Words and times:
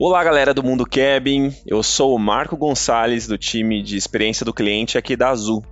Olá, 0.00 0.22
galera 0.22 0.54
do 0.54 0.62
Mundo 0.62 0.86
Cabin. 0.86 1.52
Eu 1.66 1.82
sou 1.82 2.14
o 2.14 2.20
Marco 2.20 2.56
Gonçalves 2.56 3.26
do 3.26 3.36
time 3.36 3.82
de 3.82 3.96
experiência 3.96 4.46
do 4.46 4.54
cliente 4.54 4.96
aqui 4.96 5.16
da 5.16 5.30
Azul. 5.30 5.64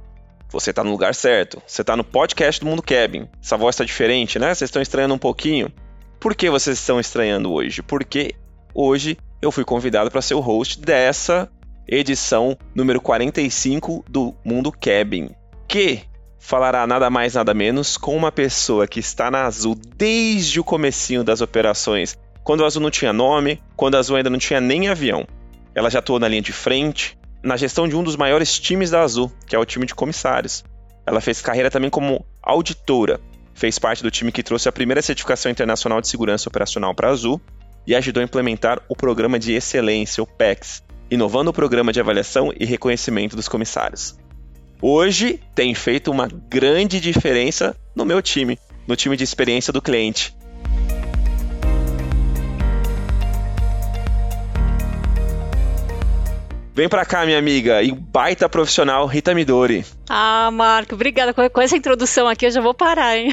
Você 0.50 0.70
está 0.70 0.82
no 0.82 0.90
lugar 0.90 1.14
certo. 1.14 1.62
Você 1.64 1.82
está 1.82 1.96
no 1.96 2.02
podcast 2.02 2.60
do 2.60 2.66
Mundo 2.66 2.82
Cabin. 2.82 3.28
Essa 3.40 3.56
voz 3.56 3.76
está 3.76 3.84
diferente, 3.84 4.36
né? 4.36 4.52
Vocês 4.52 4.66
estão 4.66 4.82
estranhando 4.82 5.14
um 5.14 5.18
pouquinho. 5.18 5.72
Por 6.18 6.34
que 6.34 6.50
vocês 6.50 6.76
estão 6.76 6.98
estranhando 6.98 7.52
hoje? 7.52 7.82
Porque 7.82 8.34
hoje 8.74 9.16
eu 9.40 9.52
fui 9.52 9.64
convidado 9.64 10.10
para 10.10 10.20
ser 10.20 10.34
o 10.34 10.40
host 10.40 10.80
dessa 10.80 11.48
edição 11.86 12.58
número 12.74 13.00
45 13.00 14.04
do 14.10 14.34
Mundo 14.44 14.72
Cabin, 14.72 15.30
que 15.68 16.00
falará 16.36 16.84
nada 16.84 17.08
mais 17.08 17.34
nada 17.34 17.54
menos 17.54 17.96
com 17.96 18.16
uma 18.16 18.32
pessoa 18.32 18.88
que 18.88 18.98
está 18.98 19.30
na 19.30 19.44
Azul 19.44 19.76
desde 19.96 20.58
o 20.58 20.64
comecinho 20.64 21.22
das 21.22 21.40
operações 21.40 22.18
quando 22.46 22.62
a 22.62 22.66
Azul 22.68 22.80
não 22.80 22.92
tinha 22.92 23.12
nome, 23.12 23.60
quando 23.74 23.96
a 23.96 23.98
Azul 23.98 24.16
ainda 24.16 24.30
não 24.30 24.38
tinha 24.38 24.60
nem 24.60 24.86
avião. 24.86 25.26
Ela 25.74 25.90
já 25.90 25.98
atuou 25.98 26.20
na 26.20 26.28
linha 26.28 26.40
de 26.40 26.52
frente, 26.52 27.18
na 27.42 27.56
gestão 27.56 27.88
de 27.88 27.96
um 27.96 28.04
dos 28.04 28.14
maiores 28.14 28.56
times 28.56 28.88
da 28.88 29.02
Azul, 29.02 29.32
que 29.48 29.56
é 29.56 29.58
o 29.58 29.64
time 29.64 29.84
de 29.84 29.96
comissários. 29.96 30.64
Ela 31.04 31.20
fez 31.20 31.42
carreira 31.42 31.72
também 31.72 31.90
como 31.90 32.24
auditora, 32.40 33.20
fez 33.52 33.80
parte 33.80 34.00
do 34.00 34.12
time 34.12 34.30
que 34.30 34.44
trouxe 34.44 34.68
a 34.68 34.72
primeira 34.72 35.02
certificação 35.02 35.50
internacional 35.50 36.00
de 36.00 36.06
segurança 36.06 36.48
operacional 36.48 36.94
para 36.94 37.08
a 37.08 37.10
Azul 37.10 37.40
e 37.84 37.96
ajudou 37.96 38.20
a 38.20 38.24
implementar 38.24 38.80
o 38.88 38.94
programa 38.94 39.40
de 39.40 39.52
excelência, 39.52 40.22
o 40.22 40.26
PEX, 40.26 40.84
inovando 41.10 41.50
o 41.50 41.52
programa 41.52 41.92
de 41.92 41.98
avaliação 41.98 42.52
e 42.56 42.64
reconhecimento 42.64 43.34
dos 43.34 43.48
comissários. 43.48 44.16
Hoje 44.80 45.40
tem 45.52 45.74
feito 45.74 46.12
uma 46.12 46.28
grande 46.28 47.00
diferença 47.00 47.76
no 47.92 48.04
meu 48.04 48.22
time, 48.22 48.56
no 48.86 48.94
time 48.94 49.16
de 49.16 49.24
experiência 49.24 49.72
do 49.72 49.82
cliente. 49.82 50.32
Vem 56.76 56.90
pra 56.90 57.06
cá, 57.06 57.24
minha 57.24 57.38
amiga, 57.38 57.82
e 57.82 57.90
baita 57.90 58.50
profissional 58.50 59.06
Rita 59.06 59.34
Midori. 59.34 59.82
Ah, 60.10 60.50
Marco, 60.52 60.94
obrigada. 60.94 61.32
Com 61.32 61.62
essa 61.62 61.74
introdução 61.74 62.28
aqui 62.28 62.44
eu 62.44 62.50
já 62.50 62.60
vou 62.60 62.74
parar, 62.74 63.16
hein? 63.16 63.32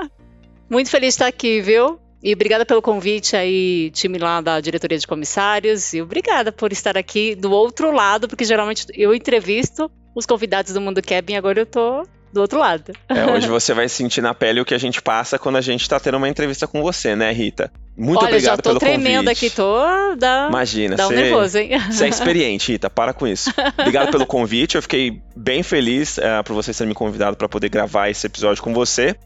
Muito 0.70 0.88
feliz 0.88 1.08
de 1.08 1.16
estar 1.16 1.26
aqui, 1.26 1.60
viu? 1.60 2.00
E 2.22 2.32
obrigada 2.32 2.64
pelo 2.64 2.80
convite 2.80 3.36
aí, 3.36 3.90
time 3.90 4.16
lá 4.16 4.40
da 4.40 4.62
diretoria 4.62 4.96
de 4.96 5.06
comissários. 5.06 5.92
E 5.92 6.00
obrigada 6.00 6.50
por 6.50 6.72
estar 6.72 6.96
aqui 6.96 7.34
do 7.34 7.52
outro 7.52 7.92
lado, 7.92 8.26
porque 8.28 8.46
geralmente 8.46 8.86
eu 8.94 9.14
entrevisto 9.14 9.90
os 10.14 10.24
convidados 10.24 10.72
do 10.72 10.80
Mundo 10.80 11.02
Cabin, 11.02 11.36
agora 11.36 11.60
eu 11.60 11.66
tô 11.66 12.06
do 12.34 12.40
outro 12.40 12.58
lado. 12.58 12.92
É, 13.08 13.24
hoje 13.32 13.48
você 13.48 13.72
vai 13.72 13.88
sentir 13.88 14.20
na 14.20 14.34
pele 14.34 14.60
o 14.60 14.64
que 14.64 14.74
a 14.74 14.78
gente 14.78 15.00
passa 15.00 15.38
quando 15.38 15.56
a 15.56 15.60
gente 15.60 15.88
tá 15.88 15.98
tendo 15.98 16.16
uma 16.16 16.28
entrevista 16.28 16.66
com 16.66 16.82
você, 16.82 17.14
né, 17.14 17.32
Rita? 17.32 17.72
Muito 17.96 18.18
Olha, 18.18 18.28
obrigado 18.28 18.60
pelo 18.60 18.80
convite. 18.80 18.92
Olha, 18.92 19.00
já 19.00 19.00
tô 19.00 19.02
tremendo 19.02 19.28
aqui, 19.30 19.50
tô... 19.50 20.16
Dá, 20.16 20.46
Imagina, 20.48 20.96
dá 20.96 21.08
um 21.08 21.12
nervoso, 21.12 21.58
hein? 21.58 21.70
Você 21.90 22.04
é 22.04 22.08
experiente, 22.10 22.72
Rita, 22.72 22.90
para 22.90 23.14
com 23.14 23.26
isso. 23.26 23.50
Obrigado 23.78 24.10
pelo 24.10 24.26
convite, 24.26 24.74
eu 24.74 24.82
fiquei 24.82 25.22
bem 25.36 25.62
feliz 25.62 26.18
uh, 26.18 26.42
por 26.44 26.54
você 26.54 26.74
ter 26.74 26.86
me 26.86 26.94
convidado 26.94 27.36
para 27.36 27.48
poder 27.48 27.68
gravar 27.68 28.10
esse 28.10 28.26
episódio 28.26 28.62
com 28.62 28.74
você. 28.74 29.16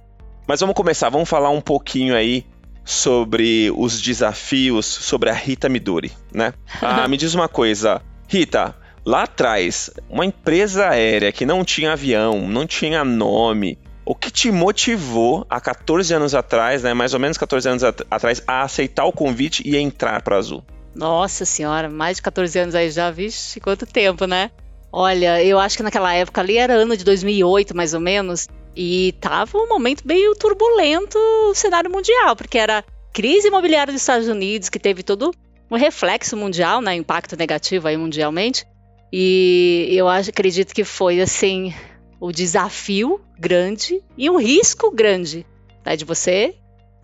Mas 0.47 0.61
vamos 0.61 0.77
começar, 0.77 1.09
vamos 1.09 1.29
falar 1.29 1.51
um 1.51 1.61
pouquinho 1.61 2.15
aí 2.15 2.47
sobre 2.85 3.71
os 3.77 4.01
desafios, 4.01 4.87
sobre 4.87 5.29
a 5.29 5.35
Rita 5.35 5.69
Midori, 5.69 6.11
né? 6.33 6.55
Ah, 6.81 7.07
me 7.07 7.19
diz 7.19 7.35
uma 7.35 7.49
coisa, 7.49 8.01
Rita, 8.27 8.75
Lá 9.09 9.23
atrás, 9.23 9.89
uma 10.07 10.27
empresa 10.27 10.91
aérea 10.91 11.33
que 11.33 11.47
não 11.47 11.65
tinha 11.65 11.93
avião, 11.93 12.47
não 12.47 12.67
tinha 12.67 13.03
nome, 13.07 13.79
o 14.05 14.15
que 14.15 14.31
te 14.31 14.53
motivou 14.53 15.47
há 15.49 15.59
14 15.59 16.13
anos 16.13 16.35
atrás, 16.35 16.83
né, 16.83 16.93
mais 16.93 17.15
ou 17.15 17.19
menos 17.19 17.39
14 17.39 17.71
anos 17.71 17.83
at 17.83 18.03
atrás, 18.11 18.43
a 18.47 18.61
aceitar 18.61 19.07
o 19.07 19.13
convite 19.13 19.63
e 19.67 19.79
entrar 19.79 20.21
para 20.21 20.37
a 20.37 20.39
Azul? 20.39 20.63
Nossa 20.95 21.47
senhora, 21.47 21.89
mais 21.89 22.19
de 22.19 22.23
14 22.25 22.59
anos 22.59 22.75
aí 22.75 22.91
já, 22.91 23.11
vixe, 23.11 23.59
quanto 23.61 23.87
tempo, 23.87 24.27
né? 24.27 24.51
Olha, 24.93 25.43
eu 25.43 25.59
acho 25.59 25.79
que 25.79 25.83
naquela 25.83 26.13
época 26.13 26.43
ali 26.43 26.59
era 26.59 26.75
ano 26.75 26.95
de 26.95 27.03
2008, 27.03 27.75
mais 27.75 27.95
ou 27.95 28.01
menos, 28.01 28.47
e 28.77 29.15
tava 29.23 29.57
um 29.57 29.67
momento 29.67 30.07
meio 30.07 30.35
turbulento 30.35 31.17
o 31.49 31.55
cenário 31.55 31.91
mundial, 31.91 32.37
porque 32.37 32.59
era 32.59 32.85
crise 33.15 33.49
imobiliária 33.49 33.91
dos 33.91 34.03
Estados 34.03 34.29
Unidos, 34.29 34.69
que 34.69 34.79
teve 34.79 35.03
todo 35.03 35.33
um 35.71 35.77
reflexo 35.79 36.37
mundial, 36.37 36.83
né, 36.83 36.95
impacto 36.95 37.39
negativo 37.39 37.89
aí 37.89 37.97
mundialmente, 37.97 38.67
e 39.13 39.89
eu 39.91 40.09
acho, 40.09 40.31
acredito 40.31 40.75
que 40.75 40.85
foi 40.85 41.21
assim 41.21 41.73
o 42.21 42.33
desafio 42.33 43.21
grande 43.39 44.03
e 44.17 44.29
um 44.29 44.39
risco 44.39 44.91
grande 44.91 45.47
né, 45.85 45.97
de 45.97 46.05
você 46.05 46.55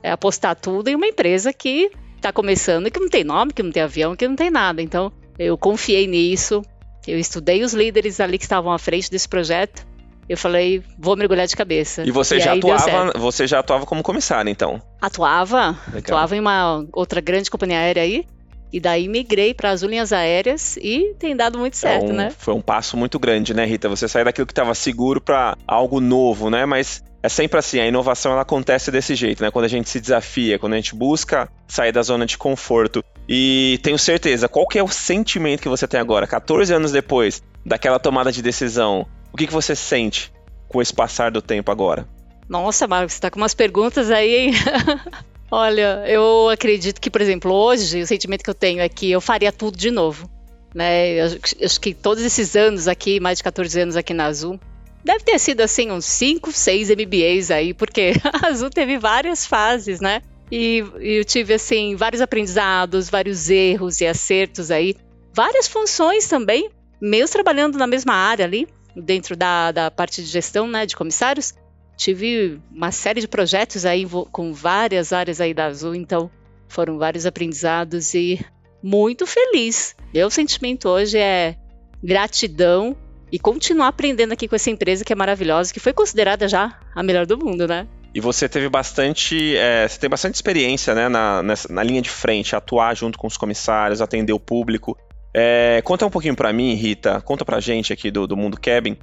é, 0.03 0.11
apostar 0.11 0.57
tudo 0.57 0.89
em 0.89 0.95
uma 0.95 1.07
empresa 1.07 1.53
que 1.53 1.91
está 2.17 2.33
começando 2.33 2.87
e 2.87 2.91
que 2.91 3.01
não 3.01 3.09
tem 3.09 3.25
nome, 3.25 3.53
que 3.53 3.63
não 3.63 3.71
tem 3.71 3.83
avião, 3.83 4.17
que 4.17 4.27
não 4.27 4.37
tem 4.37 4.51
nada. 4.51 4.83
Então 4.83 5.13
eu 5.39 5.57
confiei 5.57 6.07
nisso, 6.07 6.63
eu 7.07 7.19
estudei 7.19 7.63
os 7.63 7.73
líderes 7.73 8.21
ali 8.21 8.39
que 8.39 8.45
estavam 8.45 8.73
à 8.73 8.79
frente 8.79 9.11
desse 9.11 9.29
projeto. 9.29 9.87
Eu 10.27 10.39
falei, 10.39 10.83
vou 10.99 11.17
mergulhar 11.17 11.47
de 11.47 11.55
cabeça. 11.55 12.03
E 12.03 12.11
você 12.11 12.37
e 12.37 12.41
já 12.41 12.55
atuava, 12.55 13.13
você 13.19 13.47
já 13.47 13.59
atuava 13.59 13.85
como 13.85 14.03
comissário, 14.03 14.51
então? 14.51 14.81
Atuava, 15.01 15.79
Legal. 15.87 15.99
atuava 15.99 16.35
em 16.35 16.41
uma 16.41 16.87
outra 16.95 17.21
grande 17.21 17.51
companhia 17.51 17.79
aérea 17.79 18.03
aí. 18.03 18.27
E 18.75 18.81
daí 18.81 19.07
migrei 19.07 19.55
para 19.55 19.71
as 19.71 19.83
linhas 19.83 20.13
aéreas 20.13 20.77
e 20.79 21.15
tem 21.17 21.37
dado 21.37 21.57
muito 21.57 21.77
certo, 21.77 22.11
é 22.11 22.13
um, 22.13 22.17
né? 22.17 22.33
Foi 22.37 22.53
um 22.53 22.61
passo 22.61 22.97
muito 22.97 23.21
grande, 23.21 23.55
né, 23.55 23.65
Rita? 23.65 23.89
Você 23.89 24.09
sair 24.09 24.25
daquilo 24.25 24.49
que 24.49 24.53
estava 24.53 24.75
seguro 24.75 25.21
para 25.21 25.57
algo 25.65 26.01
novo, 26.01 26.51
né? 26.51 26.67
Mas 26.67 27.01
é 27.23 27.29
sempre 27.29 27.57
assim, 27.57 27.79
a 27.79 27.87
inovação 27.87 28.33
ela 28.33 28.43
acontece 28.43 28.91
desse 28.91 29.15
jeito, 29.15 29.45
né? 29.45 29.53
Quando 29.53 29.67
a 29.67 29.69
gente 29.69 29.89
se 29.89 30.01
desafia, 30.01 30.59
quando 30.59 30.73
a 30.73 30.77
gente 30.77 30.93
busca 30.93 31.49
sair 31.69 31.93
da 31.93 32.03
zona 32.03 32.27
de 32.27 32.37
conforto. 32.37 33.01
E 33.29 33.79
tenho 33.81 33.97
certeza, 33.97 34.49
qual 34.49 34.67
que 34.67 34.77
é 34.77 34.83
o 34.83 34.89
sentimento 34.89 35.63
que 35.63 35.69
você 35.69 35.87
tem 35.87 36.01
agora, 36.01 36.27
14 36.27 36.75
anos 36.75 36.91
depois 36.91 37.45
daquela 37.65 38.01
tomada 38.01 38.33
de 38.33 38.43
decisão? 38.43 39.07
O 39.33 39.37
que, 39.37 39.47
que 39.47 39.53
você 39.53 39.77
sente 39.77 40.33
com 40.67 40.83
esse 40.83 40.93
passar 40.93 41.31
do 41.31 41.41
tempo 41.41 41.71
agora? 41.71 42.09
Nossa, 42.49 42.89
Marcos, 42.89 43.15
você 43.15 43.21
tá 43.21 43.31
com 43.31 43.39
umas 43.39 43.55
perguntas 43.55 44.11
aí, 44.11 44.35
hein? 44.35 44.53
Olha, 45.57 46.03
eu 46.09 46.49
acredito 46.49 47.01
que, 47.01 47.09
por 47.09 47.21
exemplo, 47.21 47.53
hoje 47.53 48.03
o 48.03 48.07
sentimento 48.09 48.43
que 48.43 48.51
eu 48.51 48.55
tenho 48.55 48.81
é 48.81 48.89
que 48.89 49.09
eu 49.13 49.21
faria 49.21 49.53
tudo 49.53 49.79
de 49.79 49.89
novo. 49.89 50.29
Né? 50.75 51.13
Eu, 51.13 51.39
acho 51.63 51.81
que 51.81 51.95
todos 51.95 52.25
esses 52.25 52.57
anos 52.57 52.89
aqui, 52.89 53.21
mais 53.21 53.39
de 53.39 53.45
14 53.45 53.81
anos 53.81 53.97
aqui 53.97 54.13
na 54.13 54.25
Azul, 54.25 54.59
deve 55.05 55.23
ter 55.23 55.39
sido 55.39 55.61
assim 55.61 55.93
uns 55.93 56.07
5, 56.07 56.51
6 56.51 56.91
MBAs 56.91 57.53
aí, 57.53 57.73
porque 57.73 58.15
a 58.43 58.49
Azul 58.49 58.69
teve 58.69 58.99
várias 58.99 59.47
fases, 59.47 60.01
né? 60.01 60.23
E, 60.51 60.85
e 60.99 61.19
eu 61.19 61.25
tive 61.25 61.55
assim 61.55 61.95
vários 61.95 62.21
aprendizados, 62.21 63.09
vários 63.09 63.49
erros 63.49 64.01
e 64.01 64.07
acertos 64.09 64.73
aí, 64.73 64.97
várias 65.33 65.69
funções 65.69 66.27
também, 66.27 66.69
meus 67.01 67.31
trabalhando 67.31 67.79
na 67.79 67.87
mesma 67.87 68.15
área 68.15 68.45
ali, 68.45 68.67
dentro 68.97 69.37
da, 69.37 69.71
da 69.71 69.89
parte 69.89 70.21
de 70.21 70.29
gestão, 70.29 70.67
né, 70.67 70.85
de 70.85 70.97
comissários, 70.97 71.55
tive 71.97 72.61
uma 72.73 72.91
série 72.91 73.21
de 73.21 73.29
projetos 73.29 73.85
aí 73.85 74.07
com 74.31 74.53
várias 74.53 75.13
áreas 75.13 75.41
aí 75.41 75.55
da 75.55 75.67
Azul, 75.67 75.95
então 75.95 76.31
foram 76.69 76.99
vários 76.99 77.27
aprendizados 77.27 78.15
e 78.15 78.45
muito 78.83 79.27
feliz. 79.27 79.95
Meu 80.13 80.29
sentimento 80.31 80.89
hoje 80.89 81.19
é 81.19 81.57
gratidão 82.03 82.97
e 83.33 83.39
continuar 83.39 83.89
aprendendo 83.89 84.33
aqui 84.33 84.47
com 84.47 84.55
essa 84.55 84.71
empresa 84.71 85.05
que 85.05 85.13
é 85.13 85.17
maravilhosa, 85.17 85.73
que 85.73 85.81
foi 85.81 85.93
considerada 85.93 86.47
já 86.47 86.79
a 86.95 87.03
melhor 87.03 87.27
do 87.27 87.39
mundo, 87.39 87.67
né? 87.67 87.87
E 88.15 88.21
você 88.21 88.49
teve 88.49 88.69
bastante, 88.69 89.57
é, 89.57 89.89
você 89.89 89.99
tem 89.99 90.09
bastante 90.09 90.37
experiência, 90.37 90.95
né, 90.95 91.09
na, 91.09 91.43
nessa, 91.43 91.73
na 91.73 91.83
linha 91.83 92.01
de 92.01 92.11
frente, 92.11 92.55
atuar 92.55 92.95
junto 92.95 93.19
com 93.19 93.27
os 93.27 93.37
comissários, 93.37 94.01
atender 94.01 94.33
o 94.33 94.39
público. 94.39 94.97
É, 95.35 95.83
conta 95.83 96.07
um 96.07 96.11
pouquinho 96.11 96.37
para 96.37 96.53
mim, 96.53 96.75
Rita, 96.75 97.21
conta 97.23 97.45
pra 97.45 97.59
gente 97.59 97.93
aqui 97.93 98.13
do, 98.13 98.25
do 98.25 98.37
Mundo 98.37 98.57
Cabin, 98.61 98.97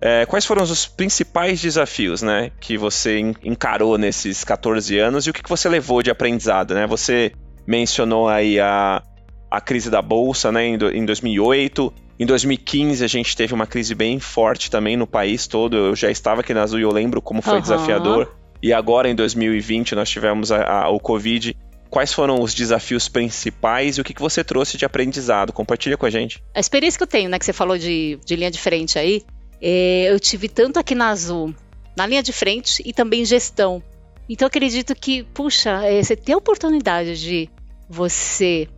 é, 0.00 0.26
quais 0.26 0.44
foram 0.44 0.62
os 0.62 0.86
principais 0.86 1.60
desafios 1.60 2.22
né, 2.22 2.50
que 2.60 2.76
você 2.76 3.18
encarou 3.42 3.96
nesses 3.96 4.44
14 4.44 4.98
anos 4.98 5.26
e 5.26 5.30
o 5.30 5.32
que, 5.32 5.48
você 5.48 5.68
levou 5.68 6.02
de 6.02 6.10
aprendizado? 6.10 6.74
Né? 6.74 6.86
Você 6.86 7.32
mencionou 7.66 8.28
aí 8.28 8.60
a, 8.60 9.02
a 9.50 9.60
crise 9.60 9.90
da 9.90 10.02
Bolsa 10.02 10.52
né, 10.52 10.66
em, 10.66 10.74
em 10.74 11.04
2008. 11.04 11.92
Em 12.18 12.26
2015 12.26 13.04
a 13.04 13.08
gente 13.08 13.36
teve 13.36 13.54
uma 13.54 13.66
crise 13.66 13.94
bem 13.94 14.20
forte 14.20 14.70
também 14.70 14.96
no 14.96 15.06
país 15.06 15.46
todo. 15.46 15.76
Eu 15.76 15.96
já 15.96 16.10
estava 16.10 16.42
aqui 16.42 16.52
na 16.52 16.62
Azul 16.62 16.78
e 16.78 16.82
eu 16.82 16.92
lembro 16.92 17.22
como 17.22 17.40
foi 17.40 17.54
uhum. 17.54 17.60
desafiador. 17.60 18.34
E 18.62 18.72
agora 18.72 19.08
em 19.08 19.14
2020 19.14 19.94
nós 19.94 20.10
tivemos 20.10 20.52
a, 20.52 20.62
a, 20.62 20.88
o 20.90 21.00
Covid 21.00 21.56
quais 21.88 22.12
foram 22.12 22.42
os 22.42 22.52
desafios 22.52 23.08
principais 23.08 23.96
e 23.96 24.00
o 24.00 24.04
que, 24.04 24.12
que 24.12 24.20
você 24.20 24.42
trouxe 24.44 24.76
de 24.76 24.84
aprendizado? 24.84 25.52
Compartilha 25.52 25.96
com 25.96 26.04
a 26.04 26.10
gente. 26.10 26.42
A 26.54 26.60
experiência 26.60 26.98
que 26.98 27.04
eu 27.04 27.06
tenho, 27.06 27.30
né, 27.30 27.38
que 27.38 27.44
você 27.44 27.52
falou 27.52 27.78
de, 27.78 28.18
de 28.24 28.36
linha 28.36 28.50
de 28.50 28.58
frente 28.58 28.98
aí, 28.98 29.22
é, 29.60 30.10
eu 30.10 30.20
tive 30.20 30.48
tanto 30.48 30.78
aqui 30.78 30.94
na 30.94 31.08
Azul, 31.08 31.54
na 31.96 32.06
linha 32.06 32.22
de 32.22 32.32
frente 32.32 32.82
e 32.84 32.92
também 32.92 33.24
gestão. 33.24 33.82
Então, 34.28 34.46
acredito 34.46 34.94
que, 34.94 35.22
puxa, 35.22 35.82
é, 35.84 36.02
você 36.02 36.16
ter 36.16 36.32
a 36.32 36.36
oportunidade 36.36 37.20
de 37.20 37.48
você 37.88 38.68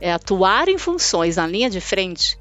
é, 0.00 0.12
atuar 0.12 0.68
em 0.68 0.78
funções 0.78 1.36
na 1.36 1.46
linha 1.46 1.70
de 1.70 1.80
frente 1.80 2.38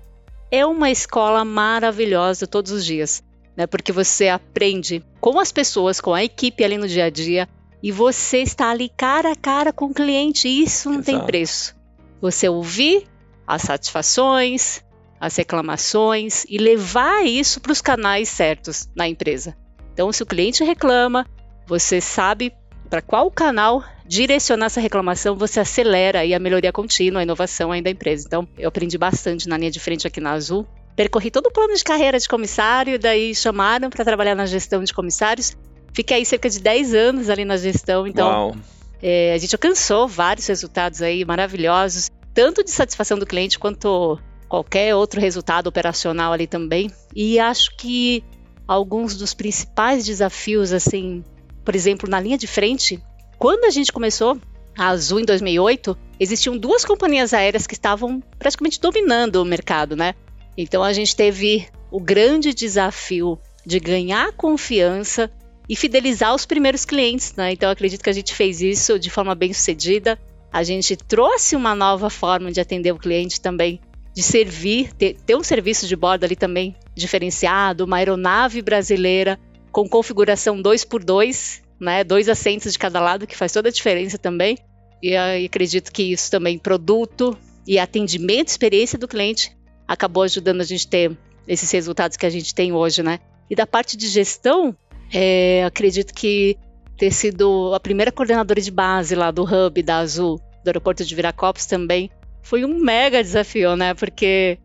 é 0.50 0.66
uma 0.66 0.90
escola 0.90 1.44
maravilhosa 1.44 2.48
todos 2.48 2.72
os 2.72 2.86
dias, 2.86 3.24
né? 3.56 3.68
Porque 3.68 3.92
você 3.92 4.30
aprende 4.30 5.04
com 5.20 5.40
as 5.40 5.52
pessoas, 5.52 6.00
com 6.00 6.14
a 6.14 6.24
equipe 6.24 6.64
ali 6.64 6.78
no 6.78 6.88
dia 6.88 7.06
a 7.06 7.10
dia, 7.10 7.48
e 7.84 7.92
você 7.92 8.40
está 8.40 8.72
ali 8.72 8.90
cara 8.90 9.32
a 9.32 9.36
cara 9.36 9.74
com 9.74 9.86
o 9.86 9.94
cliente, 9.94 10.48
e 10.48 10.64
isso 10.64 10.90
não 10.90 11.00
Exato. 11.00 11.18
tem 11.18 11.26
preço. 11.26 11.76
Você 12.22 12.50
ouvir 12.50 13.08
as 13.46 13.62
satisfações, 13.62 14.84
as 15.20 15.36
reclamações 15.36 16.46
e 16.48 16.58
levar 16.58 17.26
isso 17.26 17.60
para 17.60 17.72
os 17.72 17.82
canais 17.82 18.30
certos 18.30 18.90
na 18.96 19.08
empresa. 19.08 19.56
Então, 19.94 20.12
se 20.12 20.22
o 20.22 20.26
cliente 20.26 20.64
reclama, 20.64 21.26
você 21.66 22.00
sabe 22.00 22.54
para 22.90 23.02
qual 23.02 23.30
canal 23.30 23.84
direcionar 24.06 24.68
essa 24.68 24.80
reclamação, 24.80 25.36
você 25.36 25.60
acelera 25.60 26.20
aí 26.20 26.34
a 26.34 26.40
melhoria 26.40 26.72
contínua, 26.72 27.20
a 27.20 27.24
inovação 27.24 27.72
aí 27.72 27.82
da 27.82 27.90
empresa. 27.90 28.26
Então, 28.26 28.48
eu 28.58 28.70
aprendi 28.70 28.98
bastante 28.98 29.50
na 29.50 29.58
linha 29.58 29.72
de 29.72 29.80
frente 29.80 30.08
aqui 30.08 30.20
na 30.20 30.32
Azul. 30.32 30.66
Percorri 30.96 31.30
todo 31.30 31.48
o 31.48 31.52
plano 31.52 31.76
de 31.76 31.84
carreira 31.84 32.18
de 32.18 32.28
comissário, 32.28 32.98
daí 32.98 33.36
chamaram 33.36 33.90
para 33.90 34.06
trabalhar 34.06 34.36
na 34.36 34.46
gestão 34.46 34.84
de 34.84 34.94
comissários. 34.94 35.58
Fiquei 35.94 36.18
aí 36.18 36.26
cerca 36.26 36.50
de 36.50 36.60
10 36.60 36.94
anos 36.94 37.30
ali 37.30 37.44
na 37.44 37.58
gestão, 37.58 38.08
então 38.08 38.56
é, 39.02 39.34
a 39.34 39.38
gente 39.38 39.54
alcançou 39.56 40.08
vários 40.08 40.48
resultados 40.48 41.02
aí 41.02 41.26
maravilhosos, 41.26 42.10
tanto 42.34 42.64
de 42.64 42.72
satisfação 42.72 43.18
do 43.18 43.26
cliente 43.26 43.60
quanto 43.60 44.20
qualquer 44.48 44.96
outro 44.96 45.20
resultado 45.20 45.68
operacional 45.68 46.34
ali 46.34 46.48
também. 46.48 46.90
E 47.16 47.40
acho 47.40 47.76
que 47.78 48.24
alguns 48.68 49.16
dos 49.16 49.34
principais 49.34 50.06
desafios, 50.06 50.74
assim, 50.74 51.24
por 51.64 51.76
exemplo, 51.76 52.10
na 52.10 52.20
linha 52.20 52.38
de 52.38 52.48
frente, 52.48 53.02
quando 53.38 53.66
a 53.66 53.70
gente 53.70 53.92
começou 53.92 54.40
a 54.78 54.88
Azul 54.88 55.20
em 55.20 55.26
2008, 55.26 55.98
existiam 56.20 56.58
duas 56.58 56.86
companhias 56.86 57.34
aéreas 57.34 57.66
que 57.66 57.74
estavam 57.74 58.22
praticamente 58.38 58.80
dominando 58.80 59.38
o 59.38 59.46
mercado, 59.46 59.96
né? 59.96 60.14
Então 60.58 60.84
a 60.84 60.94
gente 60.94 61.16
teve 61.16 61.68
o 61.92 62.00
grande 62.00 62.54
desafio 62.54 63.40
de 63.66 63.80
ganhar 63.80 64.32
confiança 64.34 65.32
e 65.70 65.76
fidelizar 65.76 66.34
os 66.34 66.46
primeiros 66.46 66.86
clientes, 66.86 67.34
né? 67.36 67.52
Então 67.52 67.70
acredito 67.70 68.04
que 68.04 68.10
a 68.10 68.14
gente 68.14 68.34
fez 68.34 68.62
isso 68.62 68.98
de 68.98 69.10
forma 69.10 69.36
bem 69.36 69.54
sucedida. 69.54 70.18
A 70.52 70.64
gente 70.64 70.96
trouxe 70.96 71.56
uma 71.56 71.76
nova 71.76 72.10
forma 72.10 72.52
de 72.52 72.62
atender 72.62 72.92
o 72.92 72.98
cliente 72.98 73.42
também, 73.42 73.80
de 74.18 74.24
servir, 74.24 74.92
ter, 74.94 75.16
ter 75.28 75.36
um 75.36 75.44
serviço 75.44 75.88
de 75.88 75.96
bordo 75.96 76.24
ali 76.24 76.36
também 76.36 76.76
diferenciado, 76.96 77.86
uma 77.86 77.98
aeronave 77.98 78.64
brasileira 78.64 79.40
com 79.72 79.88
configuração 79.88 80.60
2x2, 80.60 81.62
né? 81.80 82.04
Dois 82.04 82.28
assentos 82.28 82.74
de 82.74 82.80
cada 82.80 83.00
lado, 83.00 83.28
que 83.28 83.38
faz 83.38 83.54
toda 83.54 83.70
a 83.70 83.72
diferença 83.72 84.18
também. 84.18 84.58
E 85.04 85.16
acredito 85.16 85.92
que 85.92 86.02
isso 86.02 86.32
também, 86.32 86.58
produto 86.58 87.38
e 87.68 87.78
atendimento, 87.78 88.48
experiência 88.48 88.98
do 88.98 89.08
cliente, 89.08 89.56
acabou 89.88 90.24
ajudando 90.24 90.62
a 90.62 90.64
gente 90.64 90.88
ter 90.88 91.16
esses 91.48 91.70
resultados 91.70 92.18
que 92.18 92.26
a 92.26 92.30
gente 92.32 92.56
tem 92.56 92.74
hoje, 92.74 93.04
né? 93.04 93.20
E 93.48 93.56
da 93.56 93.68
parte 93.68 93.96
de 93.96 94.08
gestão, 94.08 94.76
é, 95.14 95.64
acredito 95.64 96.12
que 96.12 96.58
ter 96.98 97.12
sido 97.12 97.72
a 97.72 97.80
primeira 97.80 98.12
coordenadora 98.12 98.60
de 98.60 98.72
base 98.72 99.14
lá 99.14 99.30
do 99.30 99.44
Hub 99.44 99.80
da 99.84 100.00
Azul, 100.00 100.42
do 100.64 100.70
aeroporto 100.70 101.06
de 101.06 101.14
Viracopos 101.14 101.68
também, 101.68 102.10
foi 102.48 102.64
um 102.64 102.80
mega 102.80 103.22
desafio, 103.22 103.76
né? 103.76 103.94
Porque 103.94 104.58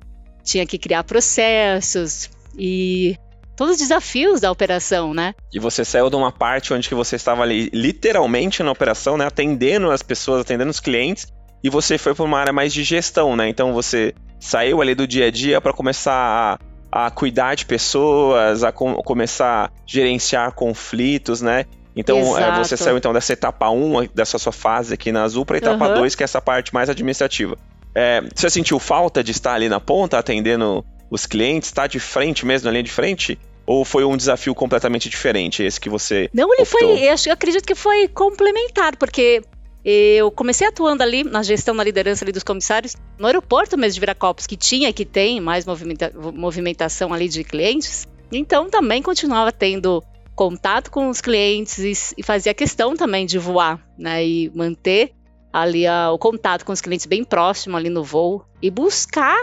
tinha 0.44 0.64
que 0.64 0.78
criar 0.78 1.02
processos 1.02 2.30
e 2.56 3.16
todos 3.56 3.74
os 3.74 3.78
desafios 3.80 4.40
da 4.40 4.50
operação, 4.52 5.12
né? 5.12 5.34
E 5.52 5.58
você 5.58 5.84
saiu 5.84 6.08
de 6.08 6.14
uma 6.14 6.30
parte 6.30 6.72
onde 6.72 6.88
que 6.88 6.94
você 6.94 7.16
estava 7.16 7.42
ali 7.42 7.68
literalmente 7.72 8.62
na 8.62 8.70
operação, 8.70 9.16
né, 9.16 9.26
atendendo 9.26 9.90
as 9.90 10.02
pessoas, 10.02 10.42
atendendo 10.42 10.70
os 10.70 10.80
clientes, 10.80 11.26
e 11.62 11.68
você 11.68 11.98
foi 11.98 12.14
para 12.14 12.24
uma 12.24 12.38
área 12.38 12.52
mais 12.52 12.72
de 12.72 12.84
gestão, 12.84 13.34
né? 13.34 13.48
Então 13.48 13.72
você 13.72 14.14
saiu 14.38 14.80
ali 14.80 14.94
do 14.94 15.06
dia 15.06 15.26
a 15.26 15.30
dia 15.30 15.60
para 15.60 15.72
começar 15.72 16.58
a, 16.92 17.06
a, 17.06 17.10
cuidar 17.10 17.56
de 17.56 17.66
pessoas, 17.66 18.62
a 18.62 18.70
com, 18.70 18.94
começar 18.94 19.66
a 19.66 19.70
gerenciar 19.84 20.52
conflitos, 20.52 21.42
né? 21.42 21.64
Então 21.94 22.38
é, 22.38 22.56
você 22.56 22.76
saiu 22.76 22.96
então 22.96 23.12
dessa 23.12 23.32
etapa 23.32 23.68
1, 23.68 24.08
dessa 24.14 24.38
sua 24.38 24.52
fase 24.52 24.94
aqui 24.94 25.12
na 25.12 25.24
Azul, 25.24 25.44
para 25.44 25.56
a 25.56 25.58
etapa 25.58 25.88
uhum. 25.88 25.94
2, 25.94 26.14
que 26.14 26.22
é 26.22 26.24
essa 26.24 26.40
parte 26.40 26.72
mais 26.72 26.88
administrativa. 26.88 27.56
É, 27.94 28.22
você 28.34 28.48
sentiu 28.48 28.78
falta 28.78 29.22
de 29.22 29.32
estar 29.32 29.54
ali 29.54 29.68
na 29.68 29.80
ponta, 29.80 30.18
atendendo 30.18 30.84
os 31.10 31.26
clientes, 31.26 31.68
estar 31.68 31.86
de 31.86 32.00
frente 32.00 32.46
mesmo, 32.46 32.66
na 32.66 32.72
linha 32.72 32.82
de 32.82 32.90
frente? 32.90 33.38
Ou 33.66 33.84
foi 33.84 34.04
um 34.04 34.16
desafio 34.16 34.54
completamente 34.54 35.08
diferente, 35.08 35.62
esse 35.62 35.80
que 35.80 35.88
você. 35.88 36.28
Não, 36.32 36.52
ele 36.52 36.62
optou? 36.62 36.80
foi. 36.80 37.02
Eu, 37.04 37.32
acredito 37.32 37.64
que 37.64 37.74
foi 37.74 38.08
complementar, 38.08 38.96
porque 38.96 39.42
eu 39.84 40.30
comecei 40.30 40.66
atuando 40.66 41.02
ali 41.02 41.22
na 41.22 41.42
gestão, 41.42 41.74
na 41.74 41.84
liderança 41.84 42.24
ali 42.24 42.32
dos 42.32 42.42
comissários, 42.42 42.96
no 43.18 43.26
aeroporto 43.26 43.76
mesmo 43.76 43.94
de 43.94 44.00
Viracopos, 44.00 44.46
que 44.46 44.56
tinha, 44.56 44.92
que 44.92 45.04
tem 45.04 45.40
mais 45.40 45.64
movimenta 45.66 46.12
movimentação 46.34 47.12
ali 47.12 47.28
de 47.28 47.44
clientes. 47.44 48.06
Então 48.32 48.70
também 48.70 49.02
continuava 49.02 49.52
tendo 49.52 50.02
contato 50.34 50.90
com 50.90 51.08
os 51.08 51.20
clientes 51.20 51.78
e, 51.78 51.92
e 52.18 52.22
fazia 52.22 52.54
questão 52.54 52.96
também 52.96 53.26
de 53.26 53.38
voar, 53.38 53.80
né? 53.98 54.24
E 54.24 54.50
manter 54.54 55.12
ali 55.52 55.86
a, 55.86 56.10
o 56.10 56.18
contato 56.18 56.64
com 56.64 56.72
os 56.72 56.80
clientes 56.80 57.06
bem 57.06 57.24
próximo 57.24 57.76
ali 57.76 57.90
no 57.90 58.02
voo 58.02 58.44
e 58.60 58.70
buscar 58.70 59.36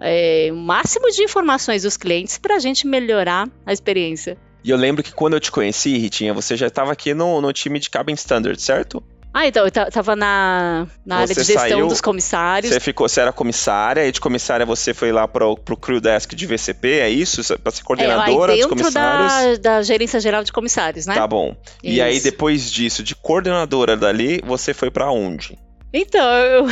é, 0.00 0.48
o 0.50 0.56
máximo 0.56 1.10
de 1.10 1.22
informações 1.22 1.82
dos 1.82 1.96
clientes 1.96 2.38
para 2.38 2.56
a 2.56 2.58
gente 2.58 2.86
melhorar 2.86 3.48
a 3.64 3.72
experiência. 3.72 4.36
E 4.64 4.70
eu 4.70 4.76
lembro 4.76 5.02
que 5.02 5.12
quando 5.12 5.34
eu 5.34 5.40
te 5.40 5.52
conheci, 5.52 5.96
Ritinha, 5.96 6.34
você 6.34 6.56
já 6.56 6.66
estava 6.66 6.92
aqui 6.92 7.14
no, 7.14 7.40
no 7.40 7.52
time 7.52 7.78
de 7.78 7.88
Cabin 7.88 8.14
Standard, 8.14 8.60
certo? 8.60 9.02
Ah, 9.38 9.46
então, 9.46 9.66
eu 9.66 9.70
tava 9.70 10.16
na, 10.16 10.86
na 11.04 11.16
área 11.16 11.34
de 11.34 11.44
gestão 11.44 11.68
saiu, 11.68 11.88
dos 11.88 12.00
comissários. 12.00 12.72
Você 12.72 12.80
ficou, 12.80 13.06
você 13.06 13.20
era 13.20 13.30
comissária, 13.34 14.08
e 14.08 14.10
de 14.10 14.18
comissária 14.18 14.64
você 14.64 14.94
foi 14.94 15.12
lá 15.12 15.28
pro, 15.28 15.58
pro 15.58 15.76
Crew 15.76 16.00
Desk 16.00 16.34
de 16.34 16.46
VCP, 16.46 17.00
é 17.00 17.10
isso? 17.10 17.42
Pra 17.58 17.70
ser 17.70 17.82
coordenadora 17.82 18.54
é, 18.54 18.56
dos 18.56 18.64
comissários? 18.64 19.58
Da, 19.58 19.74
da 19.74 19.82
gerência 19.82 20.20
geral 20.20 20.42
de 20.42 20.50
comissários, 20.50 21.04
né? 21.04 21.14
Tá 21.14 21.26
bom. 21.26 21.54
Isso. 21.84 21.96
E 21.96 22.00
aí, 22.00 22.18
depois 22.18 22.72
disso, 22.72 23.02
de 23.02 23.14
coordenadora 23.14 23.94
dali, 23.94 24.40
você 24.42 24.72
foi 24.72 24.90
para 24.90 25.12
onde? 25.12 25.58
Então, 25.92 26.26
eu. 26.26 26.64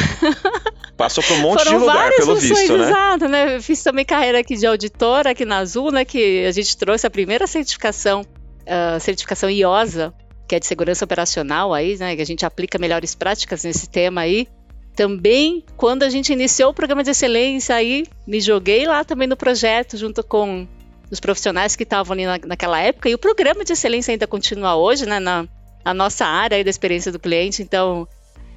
Passou 0.97 1.23
por 1.23 1.35
um 1.35 1.41
monte 1.41 1.69
de 1.69 1.75
lugar, 1.77 2.13
pelo 2.13 2.35
funções, 2.35 2.61
visto, 2.61 2.79
né? 2.79 2.89
Exato, 2.89 3.29
né? 3.29 3.57
Eu 3.57 3.61
fiz 3.61 3.83
também 3.83 4.07
carreira 4.07 4.41
aqui 4.41 4.57
de 4.57 4.67
auditora 4.67 5.33
aqui 5.33 5.45
na 5.45 5.59
Azul, 5.59 5.93
né? 5.93 6.03
Que 6.07 6.47
a 6.47 6.51
gente 6.51 6.75
trouxe 6.79 7.07
a 7.07 7.11
primeira 7.11 7.47
certificação, 7.47 8.23
uh, 8.23 8.99
certificação 9.01 9.51
IOSA, 9.51 10.15
que 10.47 10.55
é 10.55 10.61
de 10.61 10.67
segurança 10.67 11.05
operacional 11.05 11.73
aí, 11.73 11.97
né? 11.97 12.17
Que 12.17 12.23
a 12.23 12.27
gente 12.27 12.45
aplica 12.45 12.79
melhores 12.79 13.15
práticas 13.15 13.65
nesse 13.65 13.89
tema 13.89 14.23
aí. 14.23 14.47
Também, 14.95 15.65
quando 15.77 16.05
a 16.05 16.09
gente 16.09 16.33
iniciou 16.33 16.71
o 16.71 16.75
programa 16.75 17.03
de 17.03 17.11
excelência 17.11 17.75
aí, 17.75 18.05
me 18.27 18.41
joguei 18.41 18.87
lá 18.87 19.05
também 19.05 19.27
no 19.27 19.37
projeto, 19.37 19.97
junto 19.97 20.23
com 20.23 20.69
os 21.11 21.19
profissionais 21.19 21.75
que 21.75 21.83
estavam 21.83 22.13
ali 22.13 22.27
na, 22.27 22.39
naquela 22.47 22.81
época. 22.81 23.09
E 23.09 23.15
o 23.15 23.19
programa 23.19 23.65
de 23.65 23.73
excelência 23.73 24.13
ainda 24.13 24.27
continua 24.27 24.77
hoje, 24.77 25.07
né? 25.07 25.19
Na, 25.19 25.49
na 25.85 25.95
nossa 25.95 26.25
área 26.25 26.57
aí 26.57 26.65
da 26.65 26.71
experiência 26.71 27.11
do 27.11 27.19
cliente. 27.19 27.63
Então, 27.63 28.07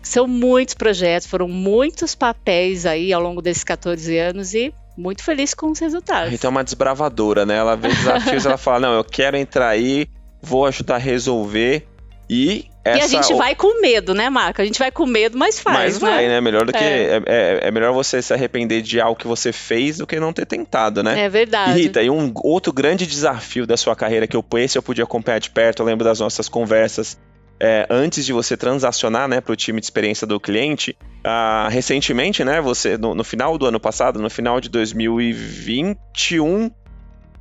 são 0.01 0.27
muitos 0.27 0.75
projetos, 0.75 1.27
foram 1.27 1.47
muitos 1.47 2.15
papéis 2.15 2.85
aí 2.85 3.11
ao 3.11 3.21
longo 3.21 3.41
desses 3.41 3.63
14 3.63 4.17
anos 4.17 4.53
e 4.53 4.73
muito 4.97 5.23
feliz 5.23 5.53
com 5.53 5.69
os 5.69 5.79
resultados. 5.79 6.33
Então 6.33 6.49
é 6.49 6.51
uma 6.51 6.63
desbravadora, 6.63 7.45
né? 7.45 7.57
Ela 7.57 7.75
vê 7.75 7.89
desafios, 7.89 8.45
ela 8.45 8.57
fala: 8.57 8.79
não, 8.79 8.93
eu 8.93 9.03
quero 9.03 9.37
entrar 9.37 9.69
aí, 9.69 10.07
vou 10.41 10.65
ajudar 10.65 10.95
a 10.95 10.99
resolver 10.99 11.87
e. 12.29 12.65
Essa... 12.83 12.99
E 12.99 13.01
a 13.01 13.07
gente 13.07 13.33
vai 13.33 13.53
com 13.53 13.81
medo, 13.81 14.13
né, 14.13 14.29
Marco? 14.29 14.61
A 14.61 14.65
gente 14.65 14.79
vai 14.79 14.89
com 14.91 15.05
medo, 15.05 15.37
mas 15.37 15.59
faz. 15.59 15.77
Mas 15.77 16.01
né? 16.01 16.09
vai, 16.09 16.27
né? 16.27 16.39
Melhor 16.39 16.65
do 16.65 16.71
que. 16.71 16.77
É. 16.77 17.17
É, 17.17 17.23
é, 17.25 17.59
é, 17.63 17.71
melhor 17.71 17.93
você 17.93 18.21
se 18.21 18.33
arrepender 18.33 18.81
de 18.81 19.01
algo 19.01 19.19
que 19.19 19.27
você 19.27 19.51
fez 19.51 19.97
do 19.97 20.07
que 20.07 20.19
não 20.19 20.31
ter 20.31 20.45
tentado, 20.45 21.03
né? 21.03 21.19
É 21.25 21.29
verdade. 21.29 21.77
E 21.77 21.83
Rita, 21.83 22.01
e 22.01 22.09
um 22.09 22.31
outro 22.43 22.71
grande 22.71 23.05
desafio 23.05 23.67
da 23.67 23.75
sua 23.75 23.95
carreira 23.95 24.25
que 24.25 24.37
eu 24.37 24.45
esse 24.57 24.77
eu 24.77 24.81
podia 24.81 25.03
acompanhar 25.03 25.39
de 25.39 25.49
perto, 25.49 25.81
eu 25.81 25.85
lembro 25.85 26.05
das 26.05 26.19
nossas 26.19 26.47
conversas 26.47 27.17
é, 27.59 27.87
antes 27.89 28.25
de 28.25 28.33
você 28.33 28.55
transacionar 28.55 29.27
né, 29.27 29.41
para 29.41 29.51
o 29.51 29.55
time 29.55 29.79
de 29.79 29.85
experiência 29.85 30.27
do 30.27 30.39
cliente, 30.39 30.95
uh, 31.25 31.69
recentemente, 31.69 32.43
né, 32.43 32.61
você 32.61 32.97
no, 32.97 33.15
no, 33.15 33.23
final 33.23 33.57
do 33.57 33.65
ano 33.65 33.79
passado, 33.79 34.19
no 34.19 34.29
final 34.29 34.61
de 34.61 34.69
2021, 34.69 36.65
uh, 36.65 36.71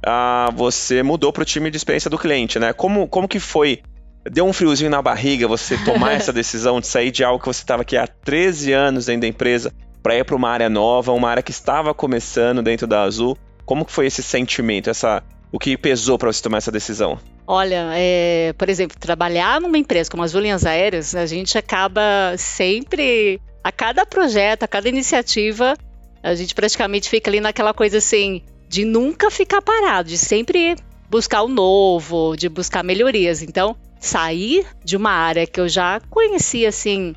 ah, 0.05 0.51
você 0.55 1.03
mudou 1.03 1.33
para 1.33 1.43
o 1.43 1.45
time 1.45 1.71
de 1.71 1.77
experiência 1.77 2.11
do 2.11 2.19
cliente, 2.19 2.59
né? 2.59 2.73
Como, 2.73 3.09
como 3.09 3.29
que 3.29 3.41
foi? 3.41 3.83
Deu 4.31 4.45
um 4.45 4.53
friozinho 4.53 4.91
na 4.91 5.01
barriga 5.01 5.47
você 5.47 5.77
tomar 5.79 6.13
essa 6.17 6.33
decisão 6.33 6.81
de 6.81 6.87
sair 6.87 7.11
de 7.11 7.25
algo 7.25 7.41
que 7.41 7.47
você 7.47 7.63
estava 7.63 7.83
aqui 7.83 7.97
há 7.97 8.07
13 8.07 8.73
anos 8.73 9.07
dentro 9.07 9.23
da 9.23 9.27
empresa 9.29 9.73
para 10.03 10.17
ir 10.17 10.25
para 10.25 10.37
uma 10.37 10.49
área 10.49 10.69
nova, 10.69 11.13
uma 11.13 11.29
área 11.29 11.43
que 11.43 11.51
estava 11.51 11.93
começando 11.93 12.63
dentro 12.63 12.87
da 12.87 13.03
Azul? 13.03 13.37
Como 13.65 13.85
que 13.85 13.93
foi 13.93 14.07
esse 14.07 14.23
sentimento, 14.23 14.89
essa, 14.89 15.23
o 15.51 15.59
que 15.59 15.77
pesou 15.77 16.19
para 16.19 16.33
você 16.33 16.43
tomar 16.43 16.59
essa 16.59 16.71
decisão? 16.71 17.19
Olha, 17.47 17.91
é, 17.95 18.53
por 18.59 18.69
exemplo, 18.69 18.97
trabalhar 18.99 19.61
numa 19.61 19.79
empresa 19.79 20.11
como 20.11 20.23
as 20.23 20.33
Linhas 20.33 20.67
Aéreas, 20.67 21.15
a 21.15 21.27
gente 21.27 21.57
acaba 21.57 22.03
sempre, 22.37 23.41
a 23.63 23.73
cada 23.73 24.05
projeto, 24.05 24.65
a 24.65 24.69
cada 24.69 24.89
iniciativa, 24.89 25.77
a 26.23 26.35
gente 26.35 26.55
praticamente 26.55 27.09
fica 27.09 27.31
ali 27.31 27.41
naquela 27.41 27.73
coisa 27.73 27.99
assim, 27.99 28.43
de 28.69 28.85
nunca 28.85 29.31
ficar 29.31 29.63
parado, 29.63 30.09
de 30.09 30.19
sempre 30.19 30.77
buscar 31.09 31.43
o 31.43 31.49
novo, 31.49 32.37
de 32.37 32.49
buscar 32.49 32.83
melhorias. 32.83 33.43
Então, 33.43 33.77
sair 34.01 34.67
de 34.85 34.97
uma 34.97 35.11
área 35.11 35.47
que 35.47 35.61
eu 35.61 35.69
já 35.69 36.01
conhecia 36.11 36.69
assim, 36.69 37.15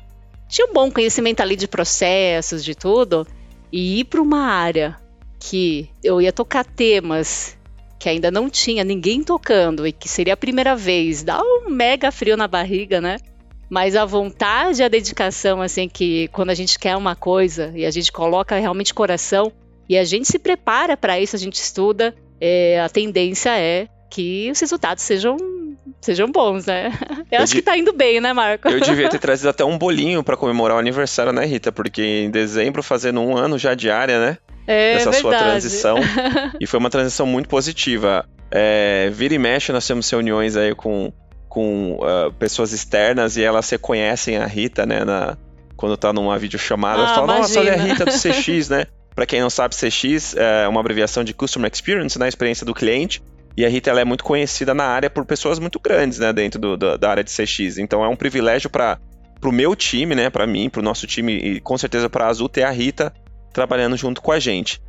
tinha 0.48 0.66
um 0.66 0.72
bom 0.72 0.90
conhecimento 0.90 1.40
ali 1.40 1.56
de 1.56 1.68
processos, 1.68 2.64
de 2.64 2.74
tudo, 2.74 3.26
e 3.72 4.00
ir 4.00 4.04
para 4.04 4.20
uma 4.20 4.46
área 4.46 4.96
que 5.38 5.88
eu 6.02 6.20
ia 6.20 6.32
tocar 6.32 6.64
temas 6.64 7.56
que 7.98 8.08
ainda 8.08 8.30
não 8.30 8.48
tinha 8.48 8.82
ninguém 8.82 9.22
tocando 9.22 9.86
e 9.86 9.92
que 9.92 10.08
seria 10.08 10.32
a 10.32 10.36
primeira 10.36 10.74
vez, 10.74 11.22
dá 11.22 11.40
um 11.42 11.68
mega 11.68 12.10
frio 12.10 12.34
na 12.34 12.48
barriga, 12.48 12.98
né? 12.98 13.18
Mas 13.68 13.94
a 13.94 14.06
vontade, 14.06 14.82
a 14.82 14.88
dedicação, 14.88 15.60
assim, 15.60 15.86
que 15.86 16.26
quando 16.28 16.48
a 16.50 16.54
gente 16.54 16.78
quer 16.78 16.96
uma 16.96 17.14
coisa 17.14 17.70
e 17.74 17.84
a 17.84 17.90
gente 17.90 18.10
coloca 18.10 18.58
realmente 18.58 18.94
coração 18.94 19.52
e 19.90 19.98
a 19.98 20.04
gente 20.04 20.26
se 20.26 20.38
prepara 20.38 20.96
para 20.96 21.20
isso, 21.20 21.36
a 21.36 21.38
gente 21.38 21.56
estuda, 21.56 22.14
é, 22.40 22.80
a 22.80 22.88
tendência 22.88 23.50
é 23.58 23.88
que 24.08 24.48
os 24.50 24.58
resultados 24.58 25.04
sejam 25.04 25.36
sejam 26.00 26.30
bons, 26.30 26.66
né? 26.66 26.92
Eu, 27.30 27.38
eu 27.38 27.44
acho 27.44 27.54
que 27.54 27.62
tá 27.62 27.76
indo 27.76 27.92
bem, 27.92 28.20
né, 28.20 28.32
Marco? 28.32 28.68
Eu 28.68 28.80
devia 28.80 29.08
ter 29.08 29.18
trazido 29.20 29.48
até 29.48 29.64
um 29.64 29.78
bolinho 29.78 30.24
para 30.24 30.36
comemorar 30.36 30.76
o 30.76 30.80
aniversário, 30.80 31.32
né, 31.32 31.44
Rita? 31.44 31.70
Porque 31.70 32.02
em 32.02 32.30
dezembro, 32.30 32.82
fazendo 32.82 33.20
um 33.20 33.36
ano 33.36 33.56
já 33.56 33.74
de 33.74 33.88
área, 33.88 34.18
né? 34.18 34.38
é, 34.70 34.94
dessa 34.94 35.10
verdade. 35.10 35.20
sua 35.20 35.38
transição. 35.38 35.96
e 36.60 36.66
foi 36.66 36.78
uma 36.78 36.90
transição 36.90 37.26
muito 37.26 37.48
positiva. 37.48 38.24
É, 38.50 39.10
vira 39.12 39.34
e 39.34 39.38
mexe, 39.38 39.72
nós 39.72 39.86
temos 39.86 40.08
reuniões 40.08 40.56
aí 40.56 40.74
com, 40.74 41.12
com 41.48 41.98
uh, 42.00 42.32
pessoas 42.34 42.72
externas 42.72 43.36
e 43.36 43.42
elas 43.42 43.68
reconhecem 43.68 44.36
a 44.36 44.46
Rita, 44.46 44.86
né, 44.86 45.04
na, 45.04 45.36
quando 45.76 45.96
tá 45.96 46.12
numa 46.12 46.38
videochamada. 46.38 47.02
Ah, 47.02 47.14
falam, 47.14 47.38
nossa, 47.38 47.58
olha 47.58 47.74
a 47.74 47.76
Rita 47.76 48.04
do 48.04 48.12
CX, 48.12 48.68
né? 48.68 48.86
Para 49.14 49.26
quem 49.26 49.40
não 49.40 49.50
sabe, 49.50 49.74
CX 49.74 50.36
é 50.36 50.68
uma 50.68 50.80
abreviação 50.80 51.24
de 51.24 51.34
Customer 51.34 51.70
Experience, 51.72 52.18
né, 52.18 52.28
experiência 52.28 52.64
do 52.64 52.74
cliente. 52.74 53.22
E 53.56 53.64
a 53.66 53.68
Rita 53.68 53.90
é 53.90 54.04
muito 54.04 54.24
conhecida 54.24 54.72
na 54.72 54.84
área 54.84 55.10
por 55.10 55.24
pessoas 55.24 55.58
muito 55.58 55.80
grandes, 55.80 56.18
né, 56.18 56.32
dentro 56.32 56.60
do, 56.60 56.76
do, 56.76 56.96
da 56.96 57.10
área 57.10 57.24
de 57.24 57.30
CX. 57.30 57.78
Então 57.78 58.04
é 58.04 58.08
um 58.08 58.16
privilégio 58.16 58.70
para 58.70 58.98
o 59.44 59.52
meu 59.52 59.74
time, 59.74 60.14
né, 60.14 60.30
para 60.30 60.46
mim, 60.46 60.70
para 60.70 60.80
o 60.80 60.82
nosso 60.82 61.06
time 61.06 61.32
e 61.36 61.60
com 61.60 61.76
certeza 61.76 62.08
para 62.08 62.26
a 62.26 62.28
Azul 62.28 62.48
ter 62.48 62.62
a 62.62 62.70
Rita 62.70 63.12
trabalhando 63.52 63.96
junto 63.96 64.22
com 64.22 64.30
a 64.30 64.38
gente. 64.38 64.80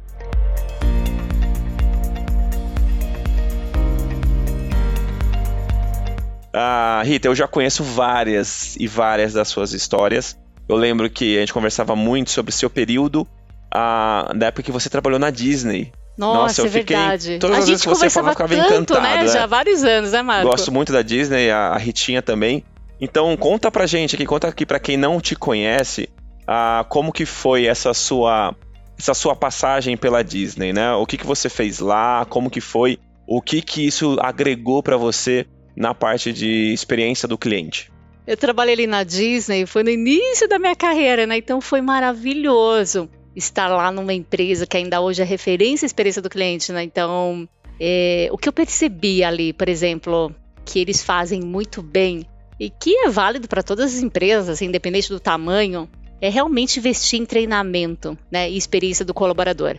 Ah, 6.53 7.01
Rita, 7.03 7.27
eu 7.27 7.35
já 7.35 7.47
conheço 7.47 7.83
várias 7.83 8.75
e 8.75 8.85
várias 8.85 9.33
das 9.33 9.47
suas 9.47 9.73
histórias. 9.73 10.37
Eu 10.67 10.75
lembro 10.75 11.09
que 11.09 11.37
a 11.37 11.39
gente 11.39 11.53
conversava 11.53 11.95
muito 11.95 12.29
sobre 12.29 12.51
seu 12.51 12.69
período 12.69 13.27
ah, 13.73 14.31
da 14.35 14.47
época 14.47 14.63
que 14.63 14.71
você 14.71 14.89
trabalhou 14.89 15.19
na 15.19 15.29
Disney. 15.29 15.91
Nossa, 16.17 16.39
Nossa 16.39 16.61
eu 16.61 16.65
é 16.65 16.69
fiquei. 16.69 16.95
Verdade. 16.95 17.39
Todas 17.39 17.57
a 17.57 17.59
as 17.59 17.67
vezes 17.67 17.83
que 17.83 17.89
você 17.89 18.09
falava, 18.09 18.31
eu 18.31 18.47
ficava 18.47 18.67
tanto, 18.67 18.93
encantado. 18.93 19.23
Né? 19.23 19.27
Já 19.27 19.43
há 19.43 19.47
vários 19.47 19.83
anos, 19.83 20.11
né, 20.11 20.21
Marco? 20.21 20.49
Gosto 20.49 20.71
muito 20.71 20.91
da 20.91 21.01
Disney, 21.01 21.49
a, 21.49 21.69
a 21.69 21.77
Ritinha 21.77 22.21
também. 22.21 22.63
Então, 22.99 23.35
conta 23.37 23.71
pra 23.71 23.87
gente 23.87 24.15
aqui, 24.15 24.25
conta 24.25 24.47
aqui 24.47 24.65
pra 24.65 24.79
quem 24.79 24.95
não 24.97 25.19
te 25.19 25.35
conhece, 25.35 26.09
ah, 26.45 26.85
como 26.87 27.11
que 27.11 27.25
foi 27.25 27.65
essa 27.65 27.93
sua 27.93 28.55
essa 28.99 29.15
sua 29.15 29.35
passagem 29.35 29.97
pela 29.97 30.23
Disney, 30.23 30.71
né? 30.71 30.93
O 30.93 31.07
que, 31.07 31.17
que 31.17 31.25
você 31.25 31.49
fez 31.49 31.79
lá, 31.79 32.23
como 32.25 32.51
que 32.51 32.61
foi, 32.61 32.99
o 33.25 33.41
que 33.41 33.59
que 33.59 33.87
isso 33.87 34.15
agregou 34.21 34.83
para 34.83 34.95
você 34.95 35.47
na 35.75 35.95
parte 35.95 36.31
de 36.31 36.71
experiência 36.71 37.27
do 37.27 37.35
cliente? 37.35 37.91
Eu 38.27 38.37
trabalhei 38.37 38.75
ali 38.75 38.85
na 38.85 39.03
Disney, 39.03 39.65
foi 39.65 39.81
no 39.81 39.89
início 39.89 40.47
da 40.47 40.59
minha 40.59 40.75
carreira, 40.75 41.25
né? 41.25 41.37
Então 41.37 41.59
foi 41.59 41.81
maravilhoso 41.81 43.09
estar 43.35 43.67
lá 43.67 43.91
numa 43.91 44.13
empresa 44.13 44.65
que 44.65 44.77
ainda 44.77 45.01
hoje 45.01 45.21
é 45.21 45.25
referência 45.25 45.85
à 45.85 45.87
experiência 45.87 46.21
do 46.21 46.29
cliente, 46.29 46.71
né? 46.71 46.83
Então, 46.83 47.47
é, 47.79 48.29
o 48.31 48.37
que 48.37 48.47
eu 48.47 48.53
percebi 48.53 49.23
ali, 49.23 49.53
por 49.53 49.69
exemplo, 49.69 50.33
que 50.65 50.79
eles 50.79 51.03
fazem 51.03 51.41
muito 51.41 51.81
bem 51.81 52.25
e 52.59 52.69
que 52.69 52.95
é 52.95 53.09
válido 53.09 53.47
para 53.47 53.63
todas 53.63 53.95
as 53.95 54.01
empresas, 54.01 54.49
assim, 54.49 54.65
independente 54.65 55.09
do 55.09 55.19
tamanho, 55.19 55.89
é 56.21 56.29
realmente 56.29 56.77
investir 56.77 57.19
em 57.19 57.25
treinamento 57.25 58.17
né, 58.31 58.49
e 58.49 58.55
experiência 58.55 59.03
do 59.03 59.13
colaborador. 59.13 59.77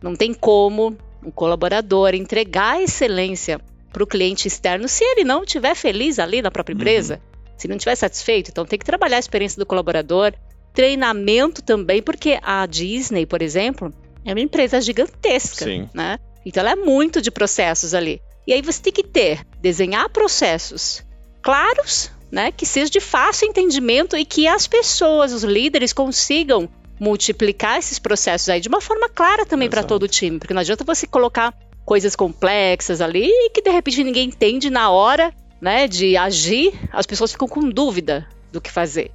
Não 0.00 0.14
tem 0.14 0.32
como 0.32 0.96
o 1.24 1.32
colaborador 1.32 2.14
entregar 2.14 2.80
excelência 2.80 3.60
para 3.92 4.04
o 4.04 4.06
cliente 4.06 4.46
externo 4.46 4.88
se 4.88 5.02
ele 5.02 5.24
não 5.24 5.42
estiver 5.42 5.74
feliz 5.74 6.18
ali 6.18 6.40
na 6.40 6.50
própria 6.50 6.74
empresa, 6.74 7.14
uhum. 7.14 7.52
se 7.58 7.68
não 7.68 7.76
estiver 7.76 7.96
satisfeito. 7.96 8.50
Então 8.50 8.64
tem 8.64 8.78
que 8.78 8.84
trabalhar 8.84 9.16
a 9.16 9.20
experiência 9.20 9.58
do 9.58 9.66
colaborador, 9.66 10.32
treinamento 10.72 11.62
também, 11.62 12.02
porque 12.02 12.38
a 12.42 12.64
Disney, 12.66 13.26
por 13.26 13.42
exemplo, 13.42 13.92
é 14.24 14.32
uma 14.32 14.40
empresa 14.40 14.80
gigantesca, 14.80 15.64
Sim. 15.64 15.88
né? 15.92 16.18
Então 16.44 16.60
ela 16.60 16.72
é 16.72 16.76
muito 16.76 17.20
de 17.20 17.30
processos 17.30 17.94
ali. 17.94 18.20
E 18.46 18.52
aí 18.52 18.62
você 18.62 18.82
tem 18.82 18.92
que 18.92 19.04
ter, 19.04 19.46
desenhar 19.60 20.08
processos 20.08 21.04
claros, 21.42 22.10
né, 22.30 22.52
que 22.52 22.64
seja 22.64 22.90
de 22.90 23.00
fácil 23.00 23.48
entendimento 23.48 24.16
e 24.16 24.24
que 24.24 24.46
as 24.46 24.66
pessoas, 24.66 25.32
os 25.32 25.42
líderes, 25.42 25.92
consigam 25.92 26.68
multiplicar 26.98 27.78
esses 27.78 27.98
processos 27.98 28.48
aí 28.48 28.60
de 28.60 28.68
uma 28.68 28.80
forma 28.80 29.08
clara 29.08 29.46
também 29.46 29.68
para 29.68 29.82
todo 29.82 30.04
o 30.04 30.08
time, 30.08 30.38
porque 30.38 30.54
não 30.54 30.60
adianta 30.60 30.84
você 30.84 31.06
colocar 31.06 31.54
coisas 31.84 32.14
complexas 32.14 33.00
ali 33.00 33.26
e 33.26 33.50
que 33.50 33.62
de 33.62 33.70
repente 33.70 34.04
ninguém 34.04 34.28
entende 34.28 34.70
na 34.70 34.90
hora, 34.90 35.34
né, 35.60 35.88
de 35.88 36.16
agir, 36.16 36.72
as 36.92 37.06
pessoas 37.06 37.32
ficam 37.32 37.48
com 37.48 37.68
dúvida 37.68 38.26
do 38.52 38.60
que 38.60 38.70
fazer. 38.70 39.10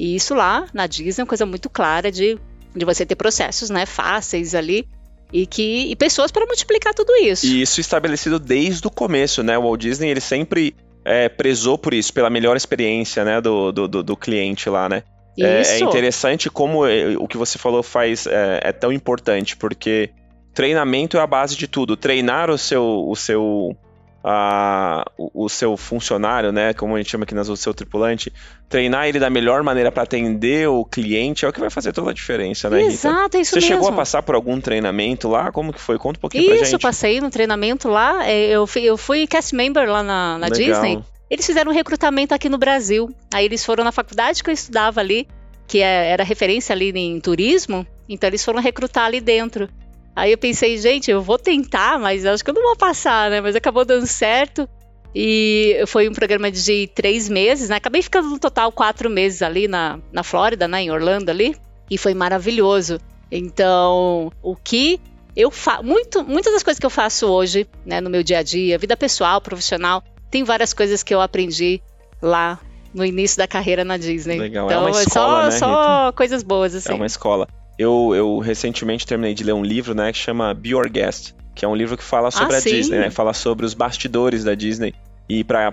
E 0.00 0.16
isso 0.16 0.34
lá 0.34 0.66
na 0.72 0.86
Disney 0.86 1.20
é 1.20 1.24
uma 1.24 1.28
coisa 1.28 1.44
muito 1.44 1.68
clara 1.68 2.10
de, 2.10 2.38
de 2.74 2.84
você 2.86 3.04
ter 3.04 3.16
processos, 3.16 3.68
né, 3.68 3.84
fáceis 3.84 4.54
ali 4.54 4.88
e 5.30 5.46
que 5.46 5.90
e 5.90 5.94
pessoas 5.94 6.32
para 6.32 6.46
multiplicar 6.46 6.94
tudo 6.94 7.14
isso. 7.16 7.44
E 7.44 7.60
isso 7.60 7.82
estabelecido 7.82 8.38
desde 8.38 8.86
o 8.86 8.90
começo, 8.90 9.42
né? 9.42 9.58
O 9.58 9.62
Walt 9.64 9.78
Disney 9.78 10.08
ele 10.08 10.22
sempre 10.22 10.74
é, 11.04 11.28
prezou 11.28 11.76
por 11.76 11.92
isso, 11.92 12.14
pela 12.14 12.30
melhor 12.30 12.56
experiência 12.56 13.26
né, 13.26 13.42
do, 13.42 13.70
do, 13.70 14.02
do 14.02 14.16
cliente 14.16 14.70
lá, 14.70 14.88
né? 14.88 15.02
É, 15.38 15.62
é, 15.62 15.78
interessante 15.80 16.48
como 16.48 16.86
é, 16.86 17.14
o 17.18 17.28
que 17.28 17.36
você 17.36 17.58
falou 17.58 17.82
faz 17.82 18.26
é, 18.26 18.60
é, 18.64 18.72
tão 18.72 18.90
importante, 18.90 19.54
porque 19.54 20.10
treinamento 20.54 21.18
é 21.18 21.20
a 21.20 21.26
base 21.26 21.56
de 21.56 21.68
tudo. 21.68 21.94
Treinar 21.94 22.48
o 22.48 22.56
seu, 22.56 23.06
o 23.06 23.14
seu 23.14 23.76
a, 24.22 25.04
o, 25.16 25.44
o, 25.44 25.48
seu 25.48 25.76
funcionário, 25.76 26.52
né, 26.52 26.74
como 26.74 26.94
a 26.94 26.98
gente 26.98 27.10
chama 27.10 27.24
aqui 27.24 27.34
nas 27.34 27.48
o 27.48 27.56
seu 27.56 27.72
tripulante, 27.72 28.32
treinar 28.68 29.08
ele 29.08 29.18
da 29.18 29.30
melhor 29.30 29.62
maneira 29.62 29.90
para 29.90 30.02
atender 30.02 30.68
o 30.68 30.84
cliente 30.84 31.44
é 31.44 31.48
o 31.48 31.52
que 31.52 31.60
vai 31.60 31.70
fazer 31.70 31.92
toda 31.92 32.10
a 32.10 32.14
diferença, 32.14 32.68
né, 32.68 32.82
Rita? 32.82 32.92
Exato, 32.92 33.36
é 33.36 33.40
isso 33.40 33.50
Você 33.50 33.56
mesmo. 33.56 33.74
chegou 33.74 33.88
a 33.88 33.92
passar 33.92 34.22
por 34.22 34.34
algum 34.34 34.60
treinamento 34.60 35.28
lá? 35.28 35.50
Como 35.50 35.72
que 35.72 35.80
foi? 35.80 35.98
Conta 35.98 36.18
um 36.18 36.20
pouquinho 36.20 36.42
isso, 36.42 36.48
pra 36.48 36.56
gente. 36.58 36.66
Isso, 36.66 36.76
eu 36.76 36.80
passei 36.80 37.20
no 37.20 37.30
treinamento 37.30 37.88
lá, 37.88 38.28
é, 38.28 38.48
eu 38.48 38.66
fui, 38.66 38.82
eu 38.82 38.96
fui 38.96 39.26
cast 39.26 39.54
member 39.54 39.90
lá 39.90 40.02
na, 40.02 40.38
na 40.38 40.48
Disney. 40.48 41.02
Eles 41.30 41.46
fizeram 41.46 41.70
um 41.70 41.74
recrutamento 41.74 42.34
aqui 42.34 42.48
no 42.48 42.58
Brasil. 42.58 43.08
Aí 43.32 43.44
eles 43.44 43.64
foram 43.64 43.84
na 43.84 43.92
faculdade 43.92 44.42
que 44.42 44.50
eu 44.50 44.54
estudava 44.54 44.98
ali, 44.98 45.28
que 45.66 45.78
é, 45.78 46.10
era 46.10 46.24
referência 46.24 46.72
ali 46.72 46.90
em 46.90 47.20
turismo, 47.20 47.86
então 48.08 48.28
eles 48.28 48.44
foram 48.44 48.60
recrutar 48.60 49.04
ali 49.04 49.20
dentro. 49.20 49.68
Aí 50.14 50.32
eu 50.32 50.38
pensei, 50.38 50.76
gente, 50.76 51.10
eu 51.10 51.22
vou 51.22 51.38
tentar, 51.38 51.98
mas 51.98 52.26
acho 52.26 52.44
que 52.44 52.50
eu 52.50 52.54
não 52.54 52.62
vou 52.62 52.76
passar, 52.76 53.30
né? 53.30 53.40
Mas 53.40 53.56
acabou 53.56 53.84
dando 53.84 54.06
certo. 54.06 54.68
E 55.14 55.82
foi 55.86 56.08
um 56.08 56.12
programa 56.12 56.50
de 56.50 56.88
três 56.94 57.28
meses, 57.28 57.68
né? 57.68 57.76
Acabei 57.76 58.02
ficando 58.02 58.28
no 58.28 58.38
total 58.38 58.70
quatro 58.70 59.10
meses 59.10 59.42
ali 59.42 59.66
na, 59.66 59.98
na 60.12 60.22
Flórida, 60.22 60.68
né? 60.68 60.82
Em 60.82 60.90
Orlando 60.90 61.30
ali. 61.30 61.56
E 61.90 61.98
foi 61.98 62.14
maravilhoso. 62.14 63.00
Então, 63.30 64.30
o 64.42 64.54
que 64.54 65.00
eu 65.36 65.50
faço. 65.50 65.82
Muitas 65.84 66.52
das 66.52 66.62
coisas 66.62 66.78
que 66.78 66.86
eu 66.86 66.90
faço 66.90 67.26
hoje, 67.26 67.66
né? 67.84 68.00
No 68.00 68.10
meu 68.10 68.22
dia 68.22 68.38
a 68.38 68.42
dia, 68.42 68.78
vida 68.78 68.96
pessoal, 68.96 69.40
profissional, 69.40 70.02
tem 70.30 70.44
várias 70.44 70.72
coisas 70.72 71.02
que 71.02 71.14
eu 71.14 71.20
aprendi 71.20 71.82
lá 72.22 72.60
no 72.94 73.04
início 73.04 73.38
da 73.38 73.46
carreira 73.46 73.84
na 73.84 73.96
Disney. 73.96 74.38
Legal, 74.38 74.66
então, 74.66 74.78
é 74.78 74.80
uma 74.82 75.02
escola, 75.02 75.42
é 75.42 75.44
né, 75.44 75.50
só, 75.52 75.84
só 75.84 76.12
coisas 76.12 76.42
boas, 76.42 76.74
assim. 76.74 76.92
É 76.92 76.94
uma 76.94 77.06
escola. 77.06 77.48
Eu, 77.80 78.12
eu 78.14 78.38
recentemente 78.38 79.06
terminei 79.06 79.32
de 79.32 79.42
ler 79.42 79.54
um 79.54 79.62
livro, 79.64 79.94
né, 79.94 80.12
que 80.12 80.18
chama 80.18 80.52
Be 80.52 80.70
Your 80.70 80.86
Guest, 80.90 81.32
que 81.54 81.64
é 81.64 81.68
um 81.68 81.74
livro 81.74 81.96
que 81.96 82.04
fala 82.04 82.30
sobre 82.30 82.54
Ah, 82.54 82.58
a 82.58 82.60
sim? 82.60 82.70
Disney, 82.70 82.98
né? 82.98 83.10
Fala 83.10 83.32
sobre 83.32 83.64
os 83.64 83.72
bastidores 83.72 84.44
da 84.44 84.54
Disney. 84.54 84.92
E 85.28 85.42
para 85.42 85.72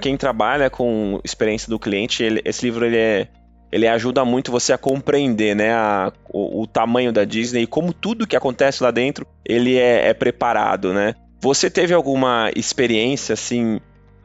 quem 0.00 0.16
trabalha 0.16 0.70
com 0.70 1.18
experiência 1.24 1.68
do 1.68 1.78
cliente, 1.78 2.22
ele- 2.22 2.40
esse 2.44 2.64
livro 2.64 2.84
ele 2.86 2.96
é, 2.96 3.26
ele 3.72 3.88
ajuda 3.88 4.24
muito 4.24 4.52
você 4.52 4.72
a 4.72 4.78
compreender, 4.78 5.56
né, 5.56 5.72
a- 5.72 6.12
o, 6.32 6.62
o 6.62 6.66
tamanho 6.66 7.12
da 7.12 7.24
Disney 7.24 7.62
e 7.62 7.66
como 7.66 7.92
tudo 7.92 8.26
que 8.26 8.36
acontece 8.36 8.82
lá 8.82 8.90
dentro 8.92 9.26
ele 9.44 9.76
é, 9.76 10.08
é 10.08 10.14
preparado, 10.14 10.92
né? 10.92 11.14
Você 11.40 11.68
teve 11.68 11.92
alguma 11.92 12.50
experiência 12.54 13.32
assim, 13.32 13.80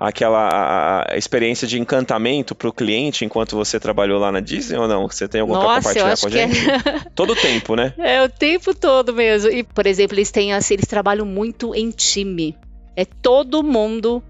aquela 0.07 0.50
a- 0.50 1.13
a 1.13 1.17
experiência 1.17 1.67
de 1.67 1.79
encantamento 1.79 2.53
para 2.53 2.67
o 2.67 2.74
cliente 2.74 3.24
enquanto 3.25 3.55
você 3.55 3.79
trabalhou 3.79 4.19
lá 4.19 4.31
na 4.31 4.39
Disney 4.39 4.77
ou 4.77 4.88
não? 4.88 5.07
Você 5.07 5.27
tem 5.27 5.41
alguma 5.41 5.60
para 5.60 5.67
Nossa, 5.75 5.93
compartilhar 5.93 6.17
com 6.17 6.27
a 6.27 6.29
é... 6.29 6.48
gente? 6.48 7.10
Todo 7.15 7.33
o 7.33 7.36
tempo, 7.36 7.75
né? 7.75 7.93
É 7.98 8.22
o 8.24 8.29
tempo 8.29 8.74
todo 8.75 9.13
mesmo. 9.13 9.50
E, 9.50 9.63
por 9.63 9.86
exemplo, 9.86 10.15
eles 10.15 10.31
têm 10.31 10.53
assim, 10.53 10.74
eles 10.74 10.88
trabalham 10.88 11.25
muito 11.25 11.74
em 11.74 11.89
time. 11.89 12.57
É 12.95 13.05
todo 13.05 13.63
mundo 13.63 14.22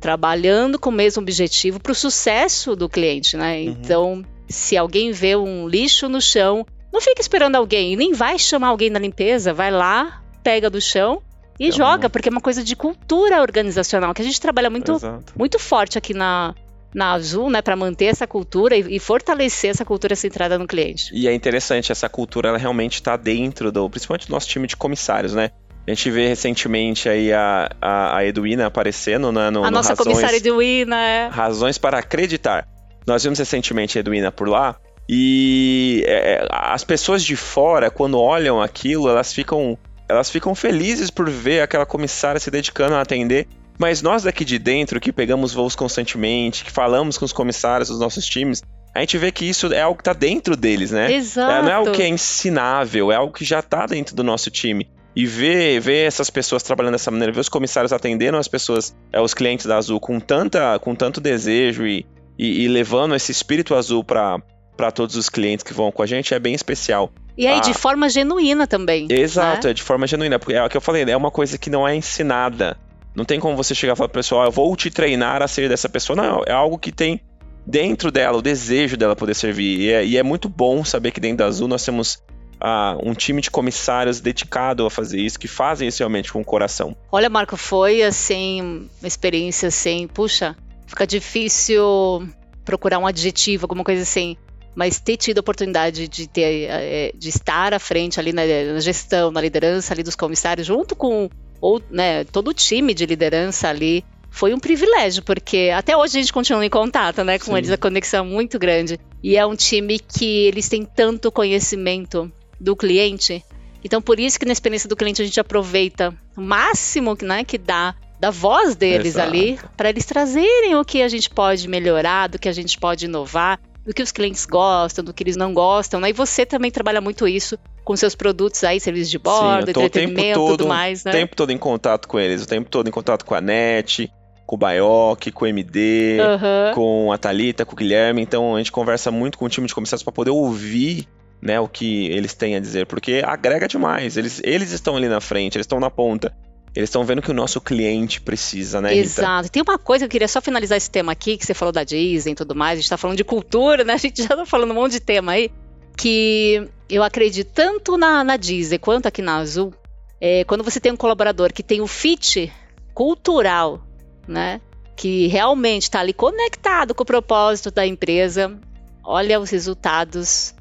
trabalhando 0.00 0.78
com 0.78 0.90
o 0.90 0.92
mesmo 0.92 1.22
objetivo 1.22 1.78
para 1.78 1.92
o 1.92 1.94
sucesso 1.94 2.74
do 2.74 2.88
cliente, 2.88 3.36
né? 3.36 3.56
Uhum. 3.60 3.68
Então, 3.68 4.24
se 4.48 4.76
alguém 4.76 5.12
vê 5.12 5.36
um 5.36 5.68
lixo 5.68 6.08
no 6.08 6.20
chão, 6.20 6.66
não 6.92 7.00
fica 7.00 7.20
esperando 7.20 7.56
alguém, 7.56 7.96
nem 7.96 8.12
vai 8.12 8.38
chamar 8.38 8.68
alguém 8.68 8.90
da 8.90 8.98
limpeza, 8.98 9.52
vai 9.52 9.70
lá, 9.70 10.22
pega 10.42 10.70
do 10.70 10.80
chão 10.80 11.22
e 11.60 11.66
então, 11.66 11.76
joga, 11.76 12.08
porque 12.08 12.30
é 12.30 12.32
uma 12.32 12.40
coisa 12.40 12.64
de 12.64 12.74
cultura 12.74 13.42
organizacional 13.42 14.14
que 14.14 14.22
a 14.22 14.24
gente 14.24 14.40
trabalha 14.40 14.70
muito, 14.70 14.98
muito 15.36 15.58
forte 15.58 15.98
aqui 15.98 16.14
na, 16.14 16.54
na 16.94 17.12
Azul, 17.12 17.50
né, 17.50 17.60
para 17.60 17.76
manter 17.76 18.06
essa 18.06 18.26
cultura 18.26 18.74
e, 18.74 18.96
e, 18.96 18.98
fortalecer 18.98 19.70
essa 19.70 19.84
cultura 19.84 20.16
centrada 20.16 20.58
no 20.58 20.66
cliente. 20.66 21.10
E 21.12 21.28
é 21.28 21.34
interessante, 21.34 21.92
essa 21.92 22.08
cultura 22.08 22.48
ela 22.48 22.58
realmente 22.58 22.94
está 22.94 23.14
dentro 23.14 23.70
do, 23.70 23.90
principalmente 23.90 24.26
do 24.26 24.30
nosso 24.30 24.48
time 24.48 24.66
de 24.66 24.74
comissários, 24.74 25.34
né? 25.34 25.50
A 25.86 25.90
gente 25.90 26.10
vê 26.10 26.28
recentemente 26.28 27.08
aí 27.08 27.32
a, 27.32 27.68
a, 27.80 28.18
a 28.18 28.24
Eduina 28.24 28.66
aparecendo 28.66 29.30
né, 29.30 29.50
no, 29.50 29.62
A 29.62 29.70
no 29.70 29.76
nossa 29.76 29.90
razões, 29.90 30.06
comissária 30.06 30.36
Eduina, 30.38 30.96
é. 30.96 31.28
Razões 31.28 31.76
para 31.76 31.98
acreditar. 31.98 32.66
Nós 33.06 33.22
vimos 33.22 33.38
recentemente 33.38 33.98
a 33.98 34.00
Eduina 34.00 34.32
por 34.32 34.48
lá 34.48 34.76
e 35.12 36.04
é, 36.06 36.46
as 36.50 36.84
pessoas 36.84 37.24
de 37.24 37.34
fora, 37.34 37.90
quando 37.90 38.16
olham 38.18 38.62
aquilo, 38.62 39.08
elas 39.08 39.32
ficam, 39.32 39.76
elas 40.10 40.30
ficam 40.30 40.54
felizes 40.54 41.10
por 41.10 41.30
ver 41.30 41.60
aquela 41.60 41.86
comissária 41.86 42.40
se 42.40 42.50
dedicando 42.50 42.94
a 42.94 43.00
atender. 43.00 43.46
Mas 43.78 44.02
nós 44.02 44.24
daqui 44.24 44.44
de 44.44 44.58
dentro, 44.58 45.00
que 45.00 45.10
pegamos 45.10 45.54
voos 45.54 45.74
constantemente, 45.74 46.64
que 46.64 46.70
falamos 46.70 47.16
com 47.16 47.24
os 47.24 47.32
comissários 47.32 47.88
dos 47.88 47.98
nossos 47.98 48.26
times, 48.26 48.62
a 48.94 49.00
gente 49.00 49.16
vê 49.16 49.32
que 49.32 49.48
isso 49.48 49.72
é 49.72 49.80
algo 49.80 49.96
que 49.96 50.02
está 50.02 50.12
dentro 50.12 50.56
deles, 50.56 50.90
né? 50.90 51.12
Exato. 51.12 51.50
É, 51.50 51.62
não 51.62 51.70
é 51.70 51.72
algo 51.72 51.92
que 51.92 52.02
é 52.02 52.08
ensinável, 52.08 53.10
é 53.10 53.14
algo 53.14 53.32
que 53.32 53.44
já 53.44 53.60
está 53.60 53.86
dentro 53.86 54.14
do 54.14 54.22
nosso 54.22 54.50
time. 54.50 54.86
E 55.14 55.26
ver, 55.26 55.80
ver 55.80 56.06
essas 56.06 56.28
pessoas 56.28 56.62
trabalhando 56.62 56.92
dessa 56.92 57.10
maneira, 57.10 57.32
ver 57.32 57.40
os 57.40 57.48
comissários 57.48 57.92
atendendo 57.92 58.36
as 58.36 58.48
pessoas, 58.48 58.94
é, 59.12 59.20
os 59.20 59.32
clientes 59.32 59.66
da 59.66 59.76
Azul 59.76 59.98
com, 59.98 60.20
tanta, 60.20 60.78
com 60.78 60.94
tanto 60.94 61.20
desejo 61.20 61.86
e, 61.86 62.06
e, 62.38 62.64
e 62.64 62.68
levando 62.68 63.14
esse 63.14 63.32
espírito 63.32 63.74
azul 63.74 64.04
para 64.04 64.40
para 64.80 64.90
todos 64.90 65.14
os 65.14 65.28
clientes 65.28 65.62
que 65.62 65.74
vão 65.74 65.92
com 65.92 66.02
a 66.02 66.06
gente 66.06 66.32
é 66.32 66.38
bem 66.38 66.54
especial. 66.54 67.12
E 67.36 67.46
aí, 67.46 67.58
ah, 67.58 67.60
de 67.60 67.74
forma 67.74 68.08
genuína 68.08 68.66
também. 68.66 69.06
Exato, 69.10 69.66
né? 69.66 69.72
é 69.72 69.74
de 69.74 69.82
forma 69.82 70.06
genuína. 70.06 70.38
Porque 70.38 70.54
é 70.54 70.64
o 70.64 70.70
que 70.70 70.76
eu 70.76 70.80
falei, 70.80 71.02
é 71.02 71.14
uma 71.14 71.30
coisa 71.30 71.58
que 71.58 71.68
não 71.68 71.86
é 71.86 71.94
ensinada. 71.94 72.78
Não 73.14 73.26
tem 73.26 73.38
como 73.38 73.54
você 73.54 73.74
chegar 73.74 73.92
e 73.92 73.96
falar 73.96 74.08
pro 74.08 74.20
pessoal, 74.20 74.46
eu 74.46 74.50
vou 74.50 74.74
te 74.74 74.90
treinar 74.90 75.42
a 75.42 75.48
ser 75.48 75.68
dessa 75.68 75.86
pessoa. 75.86 76.16
Não, 76.16 76.42
é 76.46 76.52
algo 76.52 76.78
que 76.78 76.90
tem 76.90 77.20
dentro 77.66 78.10
dela, 78.10 78.38
o 78.38 78.42
desejo 78.42 78.96
dela 78.96 79.14
poder 79.14 79.34
servir. 79.34 79.80
E 79.80 79.92
é, 79.92 80.06
e 80.06 80.16
é 80.16 80.22
muito 80.22 80.48
bom 80.48 80.82
saber 80.82 81.10
que 81.10 81.20
dentro 81.20 81.38
da 81.38 81.44
Azul 81.44 81.68
nós 81.68 81.84
temos 81.84 82.22
ah, 82.58 82.96
um 83.02 83.12
time 83.12 83.42
de 83.42 83.50
comissários 83.50 84.18
dedicado 84.18 84.86
a 84.86 84.90
fazer 84.90 85.20
isso, 85.20 85.38
que 85.38 85.48
fazem 85.48 85.88
isso 85.88 85.98
realmente 85.98 86.32
com 86.32 86.40
o 86.40 86.44
coração. 86.44 86.96
Olha, 87.12 87.28
Marco, 87.28 87.54
foi 87.54 88.02
assim, 88.02 88.88
uma 88.98 89.08
experiência 89.08 89.68
assim, 89.68 90.08
puxa, 90.08 90.56
fica 90.86 91.06
difícil 91.06 92.26
procurar 92.64 92.98
um 92.98 93.06
adjetivo, 93.06 93.64
alguma 93.64 93.84
coisa 93.84 94.02
assim 94.02 94.38
mas 94.74 95.00
ter 95.00 95.16
tido 95.16 95.38
a 95.38 95.40
oportunidade 95.40 96.08
de 96.08 96.28
ter 96.28 96.66
é, 96.68 97.12
de 97.14 97.28
estar 97.28 97.74
à 97.74 97.78
frente 97.78 98.20
ali 98.20 98.32
na, 98.32 98.42
na, 98.44 98.80
gestão, 98.80 99.30
na 99.30 99.40
liderança 99.40 99.92
ali 99.92 100.02
dos 100.02 100.16
comissários, 100.16 100.66
junto 100.66 100.94
com 100.94 101.28
ou, 101.60 101.80
né, 101.90 102.24
todo 102.24 102.48
o 102.48 102.54
time 102.54 102.94
de 102.94 103.04
liderança 103.04 103.68
ali, 103.68 104.04
foi 104.30 104.54
um 104.54 104.58
privilégio, 104.58 105.22
porque 105.22 105.70
até 105.74 105.96
hoje 105.96 106.18
a 106.18 106.20
gente 106.20 106.32
continua 106.32 106.64
em 106.64 106.70
contato, 106.70 107.22
né, 107.22 107.38
com 107.38 107.46
Sim. 107.46 107.58
eles, 107.58 107.70
a 107.70 107.76
conexão 107.76 108.24
é 108.24 108.28
muito 108.28 108.58
grande. 108.58 108.98
E 109.22 109.36
é 109.36 109.44
um 109.44 109.54
time 109.54 109.98
que 109.98 110.46
eles 110.46 110.68
têm 110.68 110.84
tanto 110.84 111.30
conhecimento 111.30 112.32
do 112.58 112.74
cliente. 112.74 113.44
Então, 113.84 114.00
por 114.00 114.18
isso 114.18 114.38
que 114.38 114.46
na 114.46 114.52
experiência 114.52 114.88
do 114.88 114.96
cliente 114.96 115.20
a 115.20 115.24
gente 115.24 115.40
aproveita 115.40 116.14
o 116.36 116.40
máximo 116.40 117.16
né, 117.20 117.44
que 117.44 117.58
dá 117.58 117.94
da 118.18 118.30
voz 118.30 118.76
deles 118.76 119.14
Exato. 119.14 119.28
ali, 119.28 119.58
para 119.76 119.88
eles 119.88 120.04
trazerem 120.04 120.76
o 120.76 120.84
que 120.84 121.02
a 121.02 121.08
gente 121.08 121.30
pode 121.30 121.66
melhorar, 121.66 122.28
do 122.28 122.38
que 122.38 122.48
a 122.48 122.52
gente 122.52 122.78
pode 122.78 123.06
inovar 123.06 123.58
do 123.84 123.94
que 123.94 124.02
os 124.02 124.12
clientes 124.12 124.44
gostam, 124.46 125.04
do 125.04 125.12
que 125.12 125.22
eles 125.22 125.36
não 125.36 125.54
gostam, 125.54 126.00
né? 126.00 126.10
E 126.10 126.12
você 126.12 126.44
também 126.44 126.70
trabalha 126.70 127.00
muito 127.00 127.26
isso 127.26 127.58
com 127.84 127.96
seus 127.96 128.14
produtos 128.14 128.62
aí, 128.62 128.78
serviços 128.78 129.10
de 129.10 129.18
bordo, 129.18 129.64
Sim, 129.66 129.70
entretenimento, 129.70 130.38
todo, 130.38 130.58
tudo 130.58 130.68
mais, 130.68 131.04
né? 131.04 131.10
O 131.10 131.14
tempo 131.14 131.36
todo 131.36 131.50
em 131.50 131.58
contato 131.58 132.06
com 132.06 132.18
eles, 132.18 132.42
o 132.42 132.46
tempo 132.46 132.68
todo 132.68 132.88
em 132.88 132.90
contato 132.90 133.24
com 133.24 133.34
a 133.34 133.40
NET, 133.40 134.12
com 134.46 134.56
o 134.56 134.58
Baioc, 134.58 135.30
com 135.32 135.44
o 135.44 135.48
MD, 135.48 136.18
uhum. 136.20 136.74
com 136.74 137.12
a 137.12 137.18
Talita, 137.18 137.64
com 137.64 137.72
o 137.72 137.76
Guilherme. 137.76 138.22
Então 138.22 138.54
a 138.54 138.58
gente 138.58 138.72
conversa 138.72 139.10
muito 139.10 139.38
com 139.38 139.46
o 139.46 139.48
time 139.48 139.66
de 139.66 139.74
comissários 139.74 140.02
para 140.02 140.12
poder 140.12 140.30
ouvir 140.30 141.08
né, 141.40 141.58
o 141.58 141.66
que 141.66 142.06
eles 142.08 142.34
têm 142.34 142.56
a 142.56 142.60
dizer, 142.60 142.86
porque 142.86 143.22
agrega 143.24 143.66
demais. 143.66 144.16
Eles, 144.16 144.40
eles 144.44 144.72
estão 144.72 144.96
ali 144.96 145.08
na 145.08 145.20
frente, 145.20 145.56
eles 145.56 145.64
estão 145.64 145.80
na 145.80 145.90
ponta. 145.90 146.34
Eles 146.74 146.88
estão 146.88 147.04
vendo 147.04 147.20
que 147.20 147.30
o 147.30 147.34
nosso 147.34 147.60
cliente 147.60 148.20
precisa, 148.20 148.80
né, 148.80 148.90
Rita? 148.90 149.00
Exato. 149.00 149.50
Tem 149.50 149.62
uma 149.62 149.78
coisa 149.78 150.04
que 150.04 150.06
eu 150.06 150.10
queria 150.10 150.28
só 150.28 150.40
finalizar 150.40 150.78
esse 150.78 150.90
tema 150.90 151.12
aqui, 151.12 151.36
que 151.36 151.44
você 151.44 151.52
falou 151.52 151.72
da 151.72 151.82
Disney 151.82 152.32
e 152.32 152.36
tudo 152.36 152.54
mais, 152.54 152.72
a 152.72 152.76
gente 152.76 152.84
está 152.84 152.96
falando 152.96 153.16
de 153.16 153.24
cultura, 153.24 153.82
né? 153.82 153.94
A 153.94 153.98
gente 153.98 154.22
já 154.22 154.34
está 154.34 154.46
falando 154.46 154.70
um 154.70 154.74
monte 154.74 154.92
de 154.92 155.00
tema 155.00 155.32
aí, 155.32 155.50
que 155.96 156.68
eu 156.88 157.02
acredito 157.02 157.50
tanto 157.52 157.96
na, 157.96 158.22
na 158.22 158.36
Disney 158.36 158.78
quanto 158.78 159.06
aqui 159.06 159.20
na 159.20 159.38
Azul, 159.38 159.74
é, 160.20 160.44
quando 160.44 160.62
você 160.62 160.78
tem 160.78 160.92
um 160.92 160.96
colaborador 160.96 161.52
que 161.52 161.62
tem 161.62 161.80
o 161.80 161.86
fit 161.88 162.52
cultural, 162.94 163.82
né? 164.28 164.60
Que 164.94 165.26
realmente 165.26 165.84
está 165.84 166.00
ali 166.00 166.12
conectado 166.12 166.94
com 166.94 167.02
o 167.02 167.06
propósito 167.06 167.70
da 167.70 167.84
empresa, 167.84 168.56
olha 169.02 169.40
os 169.40 169.50
resultados 169.50 170.54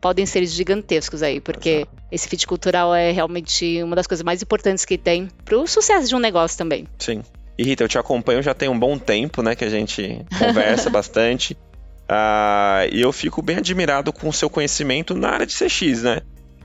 podem 0.00 0.26
ser 0.26 0.46
gigantescos 0.46 1.22
aí, 1.22 1.40
porque 1.40 1.70
Exato. 1.70 1.95
Esse 2.10 2.28
fit 2.28 2.46
cultural 2.46 2.94
é 2.94 3.10
realmente 3.10 3.82
uma 3.82 3.96
das 3.96 4.06
coisas 4.06 4.24
mais 4.24 4.42
importantes 4.42 4.84
que 4.84 4.96
tem 4.96 5.28
para 5.44 5.58
o 5.58 5.66
sucesso 5.66 6.08
de 6.08 6.14
um 6.14 6.18
negócio 6.18 6.56
também. 6.56 6.86
Sim. 6.98 7.22
E 7.58 7.64
Rita, 7.64 7.84
eu 7.84 7.88
te 7.88 7.98
acompanho 7.98 8.42
já 8.42 8.54
tem 8.54 8.68
um 8.68 8.78
bom 8.78 8.98
tempo, 8.98 9.42
né, 9.42 9.54
que 9.54 9.64
a 9.64 9.70
gente 9.70 10.24
conversa 10.38 10.90
bastante. 10.90 11.54
Uh, 12.04 12.86
e 12.92 13.00
eu 13.00 13.12
fico 13.12 13.42
bem 13.42 13.56
admirado 13.56 14.12
com 14.12 14.28
o 14.28 14.32
seu 14.32 14.48
conhecimento 14.48 15.14
na 15.14 15.30
área 15.30 15.46
de 15.46 15.54
CX, 15.54 16.02
né? 16.02 16.20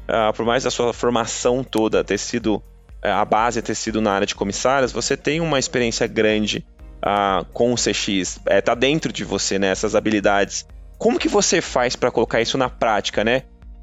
Uh, 0.07 0.33
por 0.33 0.45
mais 0.45 0.65
a 0.65 0.71
sua 0.71 0.93
formação 0.93 1.63
toda 1.63 2.03
ter 2.03 2.19
sido, 2.19 2.55
uh, 2.55 2.63
a 3.01 3.25
base 3.25 3.59
ter 3.61 3.73
sido 3.73 4.01
na 4.01 4.11
área 4.11 4.27
de 4.27 4.35
comissários, 4.35 4.91
você 4.91 5.17
tem 5.17 5.39
uma 5.41 5.57
experiência 5.57 6.05
grande 6.05 6.63
uh, 6.97 7.43
com 7.53 7.73
o 7.73 7.75
CX. 7.75 8.39
É, 8.45 8.61
tá 8.61 8.75
dentro 8.75 9.11
de 9.11 9.23
você, 9.23 9.57
né? 9.57 9.69
Essas 9.69 9.95
habilidades 9.95 10.67
como 11.01 11.17
que 11.17 11.27
você 11.27 11.61
faz 11.61 11.95
para 11.95 12.11
colocar 12.11 12.41
isso 12.41 12.59
na 12.59 12.69
prática, 12.69 13.23
né? 13.23 13.41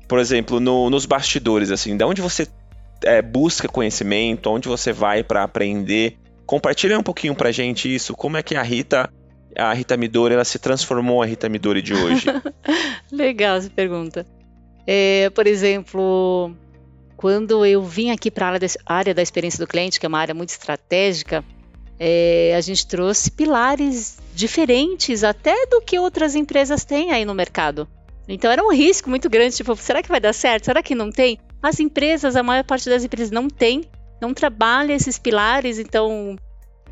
Por 0.09 0.18
exemplo, 0.18 0.59
no, 0.59 0.88
nos 0.88 1.05
bastidores, 1.05 1.71
assim, 1.71 1.97
da 1.97 2.07
onde 2.07 2.23
você 2.23 2.49
é, 3.05 3.21
busca 3.23 3.68
conhecimento, 3.68 4.51
onde 4.51 4.66
você 4.66 4.92
vai 4.92 5.23
para 5.23 5.42
aprender. 5.42 6.16
Compartilha 6.47 6.99
um 6.99 7.03
pouquinho 7.03 7.35
pra 7.35 7.53
gente 7.53 7.94
isso, 7.94 8.14
como 8.14 8.38
é 8.38 8.42
que 8.42 8.57
a 8.57 8.62
Rita, 8.62 9.12
a 9.57 9.73
Rita 9.75 9.97
Midori, 9.97 10.35
ela 10.35 10.44
se 10.44 10.59
transformou 10.59 11.23
a 11.23 11.27
Rita 11.27 11.49
Midori 11.49 11.83
de 11.83 11.94
hoje. 11.94 12.27
Legal 13.12 13.59
essa 13.59 13.68
pergunta. 13.68 14.27
É, 14.87 15.29
por 15.31 15.47
exemplo, 15.47 16.55
quando 17.16 17.66
eu 17.66 17.83
vim 17.83 18.11
aqui 18.11 18.31
para 18.31 18.49
a 18.49 18.94
área 18.94 19.12
da 19.12 19.21
experiência 19.21 19.59
do 19.59 19.68
cliente, 19.68 20.01
que 20.01 20.07
é 20.07 20.09
uma 20.09 20.18
área 20.18 20.35
muito 20.35 20.51
estratégica, 20.51 21.44
é, 21.99 22.55
a 22.57 22.61
gente 22.62 22.87
trouxe 22.87 23.31
pilares 23.31 24.18
diferentes 24.35 25.25
até 25.25 25.66
do 25.66 25.83
que 25.83 25.99
outras 25.99 26.35
empresas 26.35 26.85
têm 26.85 27.12
aí 27.12 27.25
no 27.25 27.35
mercado. 27.35 27.87
Então 28.29 28.51
era 28.51 28.62
um 28.62 28.73
risco 28.73 29.09
muito 29.09 29.29
grande, 29.31 29.57
tipo, 29.57 29.75
será 29.77 30.03
que 30.03 30.09
vai 30.09 30.21
dar 30.21 30.35
certo? 30.35 30.67
Será 30.67 30.83
que 30.83 30.95
não 30.95 31.11
tem? 31.11 31.38
As 31.62 31.81
empresas, 31.81 32.37
a 32.37 32.43
maior 32.43 32.64
parte 32.64 32.88
das 32.88 33.03
empresas 33.03 33.31
não 33.31 33.49
tem, 33.49 33.85
não 34.21 34.35
trabalha 34.35 34.93
esses 34.93 35.19
pilares, 35.19 35.79
então 35.79 36.37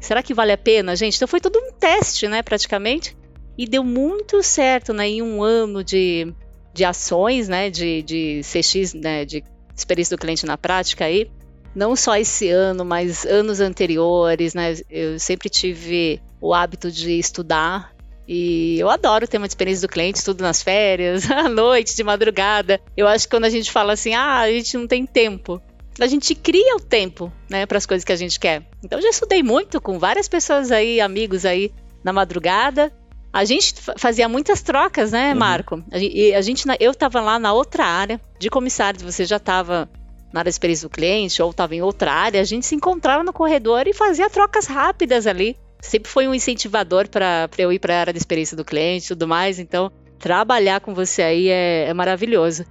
será 0.01 0.23
que 0.23 0.33
vale 0.33 0.53
a 0.53 0.59
pena, 0.59 0.97
gente? 0.97 1.17
Então 1.17 1.29
foi 1.29 1.41
tudo 1.41 1.59
um 1.59 1.73
teste, 1.73 2.27
né, 2.27 2.43
praticamente, 2.43 3.17
e 3.57 3.67
deu 3.67 3.85
muito 3.85 4.43
certo, 4.43 4.93
né, 4.93 5.09
em 5.09 5.23
um 5.23 5.43
ano 5.43 5.85
de, 5.85 6.33
de 6.73 6.85
ações, 6.85 7.49
né, 7.49 7.69
de, 7.71 8.03
de 8.03 8.41
CX, 8.43 8.95
né, 8.95 9.25
de 9.25 9.45
experiência 9.77 10.17
do 10.17 10.21
cliente 10.21 10.47
na 10.47 10.57
prática 10.57 11.05
aí, 11.05 11.31
não 11.75 11.95
só 11.95 12.17
esse 12.17 12.49
ano, 12.49 12.85
mas 12.85 13.27
anos 13.27 13.61
anteriores, 13.61 14.55
né? 14.55 14.75
Eu 14.89 15.19
sempre 15.19 15.51
tive 15.51 16.23
o 16.41 16.55
hábito 16.55 16.91
de 16.91 17.19
estudar 17.19 17.95
e 18.29 18.79
eu 18.79 18.91
adoro 18.91 19.29
ter 19.29 19.39
uma 19.39 19.47
experiência 19.47 19.87
do 19.87 19.91
cliente, 19.91 20.19
estudo 20.19 20.43
nas 20.43 20.63
férias, 20.63 21.29
à 21.31 21.49
noite, 21.49 21.95
de 21.95 22.03
madrugada. 22.03 22.81
Eu 22.97 23.07
acho 23.07 23.27
que 23.27 23.37
quando 23.37 23.45
a 23.45 23.51
gente 23.51 23.71
fala 23.71 23.93
assim, 23.93 24.15
ah, 24.15 24.41
a 24.41 24.51
gente 24.51 24.77
não 24.77 24.87
tem 24.87 25.07
tempo, 25.07 25.61
a 26.01 26.07
gente 26.07 26.35
cria 26.35 26.77
o 26.77 26.81
tempo, 26.81 27.33
né, 27.49 27.65
para 27.67 27.79
as 27.79 27.87
coisas 27.87 28.05
que 28.05 28.13
a 28.13 28.17
gente 28.17 28.39
quer. 28.39 28.63
Então, 28.85 28.99
eu 28.99 29.03
já 29.03 29.11
estudei 29.11 29.43
muito 29.43 29.81
com 29.81 29.99
várias 29.99 30.29
pessoas 30.29 30.71
aí, 30.71 31.01
amigos 31.01 31.45
aí, 31.45 31.73
na 32.03 32.13
madrugada. 32.13 32.93
A 33.33 33.45
gente 33.45 33.75
fazia 33.99 34.29
muitas 34.29 34.63
trocas, 34.63 35.13
né, 35.13 35.33
uhum. 35.33 35.39
Marco? 35.39 35.83
A 35.91 35.99
gente, 35.99 36.35
a 36.35 36.41
gente 36.41 36.65
eu 36.81 36.91
estava 36.91 37.21
lá 37.21 37.39
na 37.39 37.53
outra 37.53 37.85
área 37.85 38.21
de 38.39 38.49
comissários, 38.49 39.03
você 39.03 39.25
já 39.25 39.37
estava 39.37 39.89
na 40.33 40.41
área 40.41 40.51
de 40.51 40.55
experiência 40.55 40.89
do 40.89 40.93
cliente 40.93 41.41
ou 41.43 41.51
estava 41.51 41.75
em 41.75 41.83
outra 41.83 42.13
área, 42.13 42.41
a 42.41 42.45
gente 42.45 42.67
se 42.67 42.75
encontrava 42.75 43.23
no 43.23 43.33
corredor 43.33 43.87
e 43.87 43.93
fazia 43.93 44.29
trocas 44.29 44.67
rápidas 44.67 45.27
ali. 45.27 45.57
Sempre 45.81 46.11
foi 46.11 46.27
um 46.27 46.35
incentivador 46.35 47.09
para 47.09 47.49
eu 47.59 47.73
ir 47.73 47.79
para 47.79 47.95
a 47.95 48.01
área 48.01 48.13
de 48.13 48.19
experiência 48.19 48.57
do 48.57 48.65
cliente 48.65 49.07
e 49.07 49.09
tudo 49.09 49.29
mais. 49.29 49.59
Então, 49.59 49.91
trabalhar 50.19 50.81
com 50.81 50.95
você 50.95 51.23
aí 51.23 51.49
é, 51.49 51.87
é 51.89 51.95
maravilhoso. 51.95 52.65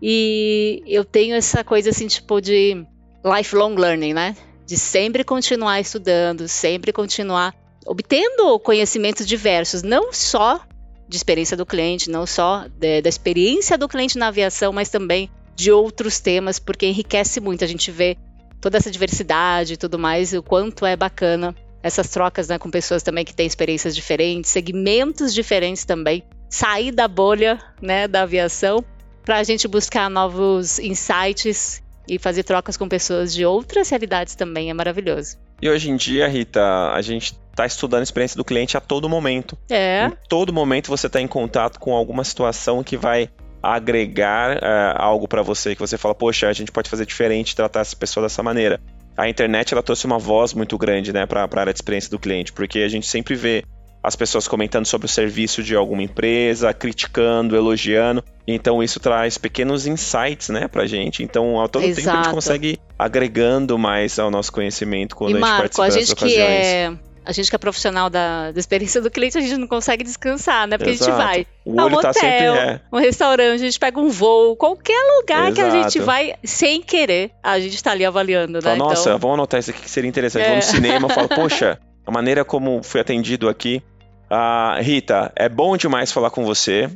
E 0.00 0.82
eu 0.86 1.04
tenho 1.04 1.34
essa 1.34 1.62
coisa 1.62 1.90
assim, 1.90 2.06
tipo, 2.06 2.40
de 2.40 2.84
lifelong 3.24 3.74
learning, 3.74 4.14
né? 4.14 4.36
De 4.66 4.76
sempre 4.76 5.22
continuar 5.22 5.80
estudando, 5.80 6.48
sempre 6.48 6.92
continuar 6.92 7.54
obtendo 7.86 8.58
conhecimentos 8.60 9.26
diversos, 9.26 9.82
não 9.82 10.12
só 10.12 10.60
de 11.08 11.16
experiência 11.16 11.56
do 11.56 11.66
cliente, 11.66 12.10
não 12.10 12.26
só 12.26 12.66
de, 12.68 13.02
da 13.02 13.08
experiência 13.08 13.76
do 13.76 13.88
cliente 13.88 14.18
na 14.18 14.28
aviação, 14.28 14.72
mas 14.72 14.88
também 14.88 15.30
de 15.54 15.70
outros 15.70 16.20
temas, 16.20 16.58
porque 16.58 16.86
enriquece 16.86 17.40
muito. 17.40 17.62
A 17.64 17.66
gente 17.66 17.90
vê 17.90 18.16
toda 18.60 18.78
essa 18.78 18.90
diversidade 18.90 19.74
e 19.74 19.76
tudo 19.76 19.98
mais, 19.98 20.32
o 20.32 20.42
quanto 20.42 20.86
é 20.86 20.96
bacana 20.96 21.54
essas 21.82 22.08
trocas 22.08 22.48
né, 22.48 22.58
com 22.58 22.70
pessoas 22.70 23.02
também 23.02 23.24
que 23.24 23.34
têm 23.34 23.46
experiências 23.46 23.94
diferentes, 23.94 24.50
segmentos 24.50 25.34
diferentes 25.34 25.84
também, 25.84 26.22
sair 26.48 26.92
da 26.92 27.08
bolha 27.08 27.58
né, 27.80 28.06
da 28.06 28.22
aviação 28.22 28.84
para 29.24 29.38
a 29.38 29.42
gente 29.42 29.66
buscar 29.66 30.08
novos 30.10 30.78
insights 30.78 31.82
e 32.08 32.18
fazer 32.18 32.42
trocas 32.42 32.76
com 32.76 32.88
pessoas 32.88 33.32
de 33.32 33.44
outras 33.44 33.88
realidades 33.88 34.34
também 34.34 34.70
é 34.70 34.74
maravilhoso. 34.74 35.36
E 35.60 35.68
hoje 35.68 35.90
em 35.90 35.96
dia, 35.96 36.26
Rita, 36.26 36.90
a 36.92 37.00
gente 37.00 37.36
está 37.50 37.64
estudando 37.64 38.00
a 38.00 38.02
experiência 38.02 38.36
do 38.36 38.44
cliente 38.44 38.76
a 38.76 38.80
todo 38.80 39.08
momento. 39.08 39.56
É. 39.70 40.06
Em 40.06 40.28
todo 40.28 40.52
momento 40.52 40.88
você 40.88 41.06
está 41.06 41.20
em 41.20 41.28
contato 41.28 41.78
com 41.78 41.94
alguma 41.94 42.24
situação 42.24 42.82
que 42.82 42.96
vai 42.96 43.28
agregar 43.62 44.56
uh, 44.56 44.96
algo 44.96 45.28
para 45.28 45.40
você, 45.40 45.74
que 45.74 45.80
você 45.80 45.96
fala, 45.96 46.14
poxa, 46.14 46.48
a 46.48 46.52
gente 46.52 46.72
pode 46.72 46.90
fazer 46.90 47.06
diferente, 47.06 47.54
tratar 47.54 47.80
essa 47.80 47.94
pessoa 47.94 48.26
dessa 48.26 48.42
maneira. 48.42 48.80
A 49.16 49.28
internet 49.28 49.72
ela 49.72 49.82
trouxe 49.82 50.06
uma 50.06 50.18
voz 50.18 50.54
muito 50.54 50.78
grande 50.78 51.12
né, 51.12 51.26
para 51.26 51.42
a 51.44 51.60
área 51.60 51.72
de 51.72 51.78
experiência 51.78 52.10
do 52.10 52.18
cliente, 52.18 52.52
porque 52.52 52.80
a 52.80 52.88
gente 52.88 53.06
sempre 53.06 53.34
vê 53.34 53.64
as 54.02 54.16
pessoas 54.16 54.48
comentando 54.48 54.84
sobre 54.84 55.06
o 55.06 55.08
serviço 55.08 55.62
de 55.62 55.76
alguma 55.76 56.02
empresa, 56.02 56.72
criticando, 56.74 57.54
elogiando. 57.54 58.24
Então 58.46 58.82
isso 58.82 58.98
traz 58.98 59.38
pequenos 59.38 59.86
insights, 59.86 60.48
né, 60.48 60.66
pra 60.66 60.86
gente. 60.86 61.22
Então, 61.22 61.60
a 61.60 61.68
todo 61.68 61.84
Exato. 61.84 62.02
tempo 62.02 62.10
a 62.10 62.22
gente 62.22 62.34
consegue 62.34 62.78
agregando 62.98 63.78
mais 63.78 64.18
ao 64.18 64.30
nosso 64.30 64.52
conhecimento 64.52 65.14
quando 65.14 65.30
e 65.30 65.34
a 65.34 65.36
gente 65.36 65.48
Marco, 65.48 65.60
participa 65.60 65.86
a 65.86 65.90
gente 65.90 66.12
ocasiões. 66.12 66.38
Que 66.38 66.40
é 66.40 67.11
a 67.24 67.32
gente 67.32 67.48
que 67.48 67.56
é 67.56 67.58
profissional 67.58 68.10
da, 68.10 68.50
da, 68.50 68.58
experiência 68.58 69.00
do 69.00 69.10
cliente, 69.10 69.38
a 69.38 69.40
gente 69.40 69.56
não 69.56 69.66
consegue 69.66 70.02
descansar, 70.02 70.66
né? 70.66 70.76
Porque 70.76 70.92
Exato. 70.92 71.10
a 71.10 71.14
gente 71.14 71.24
vai 71.24 71.46
o 71.64 71.80
a 71.80 71.84
um 71.84 71.90
tá 71.90 71.96
hotel, 71.96 72.14
sempre, 72.14 72.46
é. 72.46 72.80
um 72.92 72.98
restaurante, 72.98 73.54
a 73.54 73.64
gente 73.64 73.78
pega 73.78 74.00
um 74.00 74.08
voo, 74.08 74.56
qualquer 74.56 75.00
lugar 75.18 75.50
Exato. 75.50 75.54
que 75.54 75.60
a 75.60 75.82
gente 75.82 76.00
vai 76.00 76.34
sem 76.42 76.82
querer, 76.82 77.30
a 77.42 77.58
gente 77.60 77.82
tá 77.82 77.92
ali 77.92 78.04
avaliando, 78.04 78.54
né? 78.54 78.60
Fala, 78.62 78.76
Nossa, 78.76 79.10
então... 79.10 79.18
vamos 79.18 79.34
anotar 79.34 79.60
isso 79.60 79.70
aqui 79.70 79.82
que 79.82 79.90
seria 79.90 80.08
interessante. 80.08 80.44
É. 80.44 80.48
Vou 80.48 80.56
no 80.56 80.62
cinema, 80.62 81.08
falo, 81.08 81.28
poxa, 81.34 81.78
a 82.06 82.10
maneira 82.10 82.44
como 82.44 82.82
fui 82.82 83.00
atendido 83.00 83.48
aqui. 83.48 83.82
Ah, 84.28 84.78
Rita, 84.80 85.30
é 85.36 85.48
bom 85.48 85.76
demais 85.76 86.10
falar 86.10 86.30
com 86.30 86.44
você. 86.44 86.90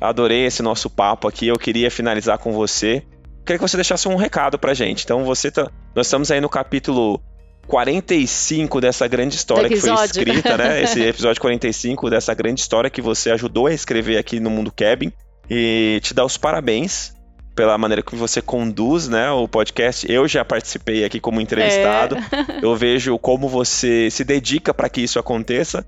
Adorei 0.00 0.46
esse 0.46 0.62
nosso 0.62 0.88
papo 0.88 1.26
aqui. 1.26 1.48
Eu 1.48 1.56
queria 1.56 1.90
finalizar 1.90 2.38
com 2.38 2.52
você. 2.52 3.02
Queria 3.44 3.58
que 3.58 3.68
você 3.68 3.76
deixasse 3.76 4.06
um 4.08 4.16
recado 4.16 4.58
pra 4.58 4.74
gente. 4.74 5.04
Então, 5.04 5.24
você 5.24 5.50
tá. 5.50 5.70
Nós 5.94 6.06
estamos 6.06 6.30
aí 6.30 6.40
no 6.40 6.48
capítulo 6.48 7.20
45 7.66 8.80
dessa 8.80 9.06
grande 9.08 9.34
história 9.34 9.68
que 9.68 9.76
foi 9.76 9.92
escrita, 10.04 10.56
né? 10.56 10.82
Esse 10.84 11.02
episódio 11.02 11.40
45 11.40 12.08
dessa 12.10 12.32
grande 12.34 12.60
história 12.60 12.88
que 12.88 13.02
você 13.02 13.30
ajudou 13.30 13.66
a 13.66 13.74
escrever 13.74 14.18
aqui 14.18 14.40
no 14.40 14.50
Mundo 14.50 14.72
Cabin. 14.72 15.12
E 15.48 16.00
te 16.02 16.12
dar 16.12 16.24
os 16.24 16.36
parabéns 16.36 17.14
pela 17.54 17.78
maneira 17.78 18.02
que 18.02 18.14
você 18.14 18.42
conduz, 18.42 19.08
né, 19.08 19.30
o 19.30 19.48
podcast. 19.48 20.10
Eu 20.10 20.28
já 20.28 20.44
participei 20.44 21.04
aqui 21.04 21.18
como 21.18 21.40
entrevistado. 21.40 22.16
É. 22.16 22.60
Eu 22.62 22.76
vejo 22.76 23.18
como 23.18 23.48
você 23.48 24.10
se 24.10 24.24
dedica 24.24 24.74
para 24.74 24.88
que 24.88 25.00
isso 25.00 25.18
aconteça. 25.18 25.84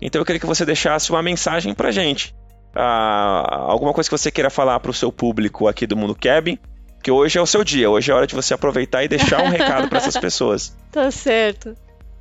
Então 0.00 0.20
eu 0.20 0.24
queria 0.24 0.40
que 0.40 0.46
você 0.46 0.64
deixasse 0.64 1.10
uma 1.10 1.22
mensagem 1.22 1.74
pra 1.74 1.90
gente. 1.90 2.34
Ah, 2.74 3.66
alguma 3.68 3.92
coisa 3.92 4.08
que 4.08 4.16
você 4.16 4.30
queira 4.30 4.48
falar 4.48 4.80
para 4.80 4.90
o 4.90 4.94
seu 4.94 5.12
público 5.12 5.68
aqui 5.68 5.86
do 5.86 5.96
Mundo 5.96 6.14
Cabin 6.14 6.58
que 7.02 7.10
hoje 7.10 7.38
é 7.38 7.42
o 7.42 7.46
seu 7.46 7.64
dia, 7.64 7.88
hoje 7.88 8.10
é 8.10 8.14
a 8.14 8.16
hora 8.16 8.26
de 8.26 8.34
você 8.34 8.54
aproveitar 8.54 9.02
e 9.04 9.08
deixar 9.08 9.42
um 9.42 9.48
recado 9.48 9.88
para 9.88 9.98
essas 9.98 10.16
pessoas. 10.16 10.76
Tá 10.90 11.08
certo. 11.10 11.76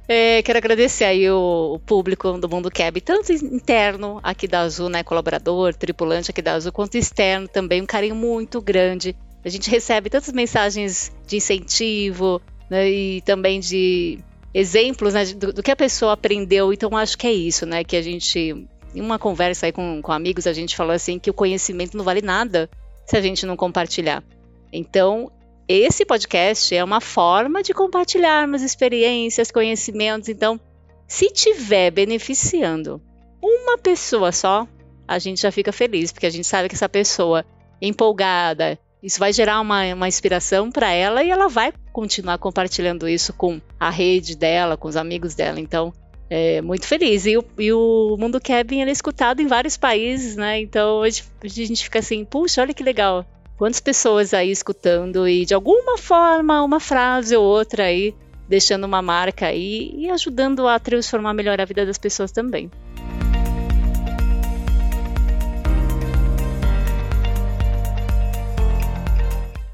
É, 0.08 0.42
quero 0.42 0.58
agradecer 0.58 1.06
aí 1.06 1.30
o, 1.30 1.74
o, 1.76 1.80
público 1.80 2.38
do 2.38 2.50
Mundo 2.50 2.72
Cab, 2.72 3.00
tanto 3.02 3.32
interno 3.32 4.20
aqui 4.24 4.48
da 4.48 4.62
Azul, 4.62 4.89
né, 4.89 5.04
colaborador, 5.04 5.74
tripulante 5.74 6.32
aqui 6.32 6.42
da 6.42 6.54
Azul, 6.54 6.72
quanto 6.72 6.98
externo 6.98 7.48
também, 7.48 7.82
um 7.82 7.86
carinho 7.86 8.15
muito 8.15 8.60
grande. 8.62 9.15
A 9.46 9.50
gente 9.50 9.70
recebe 9.70 10.10
tantas 10.10 10.34
mensagens 10.34 11.12
de 11.28 11.38
incentivo 11.38 12.42
né, 12.70 12.89
e 12.89 13.22
também 13.22 13.60
de 13.60 14.20
exemplos 14.54 15.13
né, 15.13 15.26
do, 15.26 15.54
do, 15.54 15.63
que 15.63 15.72
a 15.72 15.76
pessoa 15.76 16.13
aprendeu. 16.13 16.74
Então, 16.74 16.96
acho 16.98 17.18
que 17.18 17.28
é 17.28 17.32
isso, 17.32 17.65
né, 17.65 17.84
que 17.84 17.96
a 17.96 18.02
gente, 18.02 18.68
em 18.96 19.02
uma 19.02 19.20
conversa 19.20 19.68
aí 19.68 19.72
com, 19.72 20.02
com 20.02 20.12
amigos, 20.12 20.48
a 20.48 20.54
gente 20.54 20.76
falou 20.76 20.94
assim 20.94 21.20
que 21.20 21.30
o 21.30 21.34
conhecimento 21.34 21.96
não 21.96 22.04
vale 22.04 22.22
nada 22.22 22.70
se 23.06 23.15
a 23.15 23.22
gente 23.22 23.46
não 23.46 23.56
compartilhar. 23.56 24.24
Então, 24.72 25.32
esse 25.68 26.06
podcast 26.06 26.76
é 26.76 26.84
uma 26.84 27.00
forma 27.00 27.62
de 27.62 27.74
compartilharmos 27.74 28.62
experiências, 28.62 29.52
conhecimentos. 29.52 30.30
Então, 30.30 30.60
se 31.08 31.30
tiver 31.30 31.92
beneficiando 31.92 33.02
uma 33.42 33.78
pessoa 33.78 34.32
só, 34.32 34.68
a 35.08 35.20
gente 35.20 35.42
já 35.42 35.52
fica 35.52 35.72
feliz, 35.72 36.12
porque 36.12 36.26
a 36.26 36.30
gente 36.30 36.46
sabe 36.46 36.70
que 36.70 36.76
essa 36.76 36.90
pessoa 36.90 37.46
empolgada, 37.82 38.78
isso 39.02 39.20
vai 39.20 39.32
gerar 39.32 39.62
uma, 39.62 39.94
uma 39.94 40.08
inspiração 40.08 40.72
para 40.72 40.92
ela 40.92 41.24
e 41.24 41.30
ela 41.30 41.48
vai 41.48 41.74
continuar 41.92 42.38
compartilhando 42.38 43.08
isso 43.08 43.34
com 43.34 43.62
a 43.80 43.90
rede 43.90 44.36
dela, 44.36 44.78
com 44.78 44.88
os 44.88 44.96
amigos 44.96 45.34
dela. 45.34 45.60
Então, 45.60 45.94
é 46.30 46.62
muito 46.62 46.86
feliz. 46.86 47.26
E 47.26 47.38
o, 47.38 47.44
e 47.58 47.74
o 47.74 48.16
Mundo 48.20 48.40
Kevin 48.40 48.82
é 48.82 48.92
escutado 48.92 49.42
em 49.42 49.48
vários 49.48 49.76
países, 49.78 50.36
né? 50.36 50.60
Então 50.60 51.04
gente, 51.06 51.24
a 51.44 51.48
gente 51.48 51.84
fica 51.84 52.00
assim, 52.00 52.24
puxa, 52.24 52.62
olha 52.62 52.74
que 52.74 52.84
legal. 52.84 53.26
Quantas 53.60 53.82
pessoas 53.82 54.34
aí 54.34 54.52
escutando 54.52 55.28
e 55.28 55.43
de 55.43 55.54
alguma 55.54 55.98
forma, 55.98 56.63
uma 56.63 56.80
frase 56.80 57.36
ou 57.36 57.43
outra 57.43 57.84
aí, 57.84 58.15
deixando 58.48 58.86
uma 58.86 59.02
marca 59.02 59.48
aí 59.48 59.91
e 59.98 60.10
ajudando 60.10 60.65
a 60.65 60.80
transformar 60.80 61.34
melhor 61.34 61.60
a 61.60 61.65
vida 61.65 61.86
das 61.86 61.98
pessoas 61.98 62.32
também. 62.32 62.72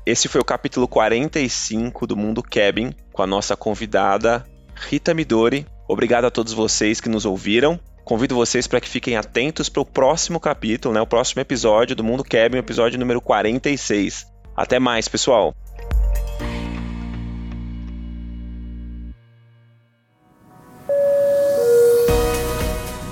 Esse 0.04 0.28
foi 0.28 0.41
o 0.41 0.45
capítulo 0.45 0.88
45 0.88 2.08
do 2.08 2.17
Mundo 2.17 2.41
Cabin 2.41 2.91
com 3.13 3.21
a 3.21 3.28
nossa 3.28 3.56
convidada 3.56 4.43
Rita 4.74 5.13
Midori. 5.13 5.67
Obrigado 5.88 6.26
a 6.26 6.32
todos 6.32 6.54
vocês 6.54 7.00
que 7.00 7.08
nos 7.08 7.24
ouviram. 7.24 7.80
Convido 8.06 8.36
vocês 8.36 8.68
para 8.68 8.80
que 8.80 8.88
fiquem 8.88 9.18
atentos 9.18 9.68
para 9.68 9.82
o 9.82 9.86
próximo 9.86 10.39
capítulo, 10.39 10.94
né, 10.94 11.02
o 11.02 11.08
próximo 11.08 11.41
episódio 11.41 11.96
do 11.96 12.04
Mundo 12.04 12.24
o 12.24 12.56
episódio 12.60 13.00
número 13.00 13.20
46. 13.20 14.28
Até 14.56 14.80
mais, 14.80 15.08
pessoal! 15.08 15.56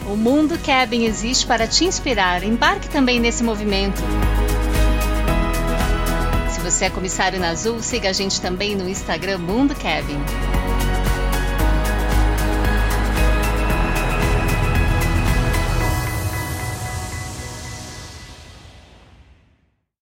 O 0.08 0.16
Mundo 0.16 0.60
Cabin 0.64 1.06
existe 1.06 1.48
para 1.48 1.68
te 1.68 1.86
inspirar. 1.86 2.44
Embarque 2.44 2.88
também 2.88 3.20
nesse 3.20 3.44
movimento. 3.44 4.00
Se 6.52 6.62
você 6.62 6.86
é 6.86 6.90
comissário 6.92 7.40
na 7.40 7.50
Azul, 7.50 7.82
siga 7.82 8.12
a 8.12 8.14
gente 8.14 8.40
também 8.40 8.76
no 8.76 8.88
Instagram 8.88 9.40
Mundo 9.40 9.74
Cabin. 9.74 10.53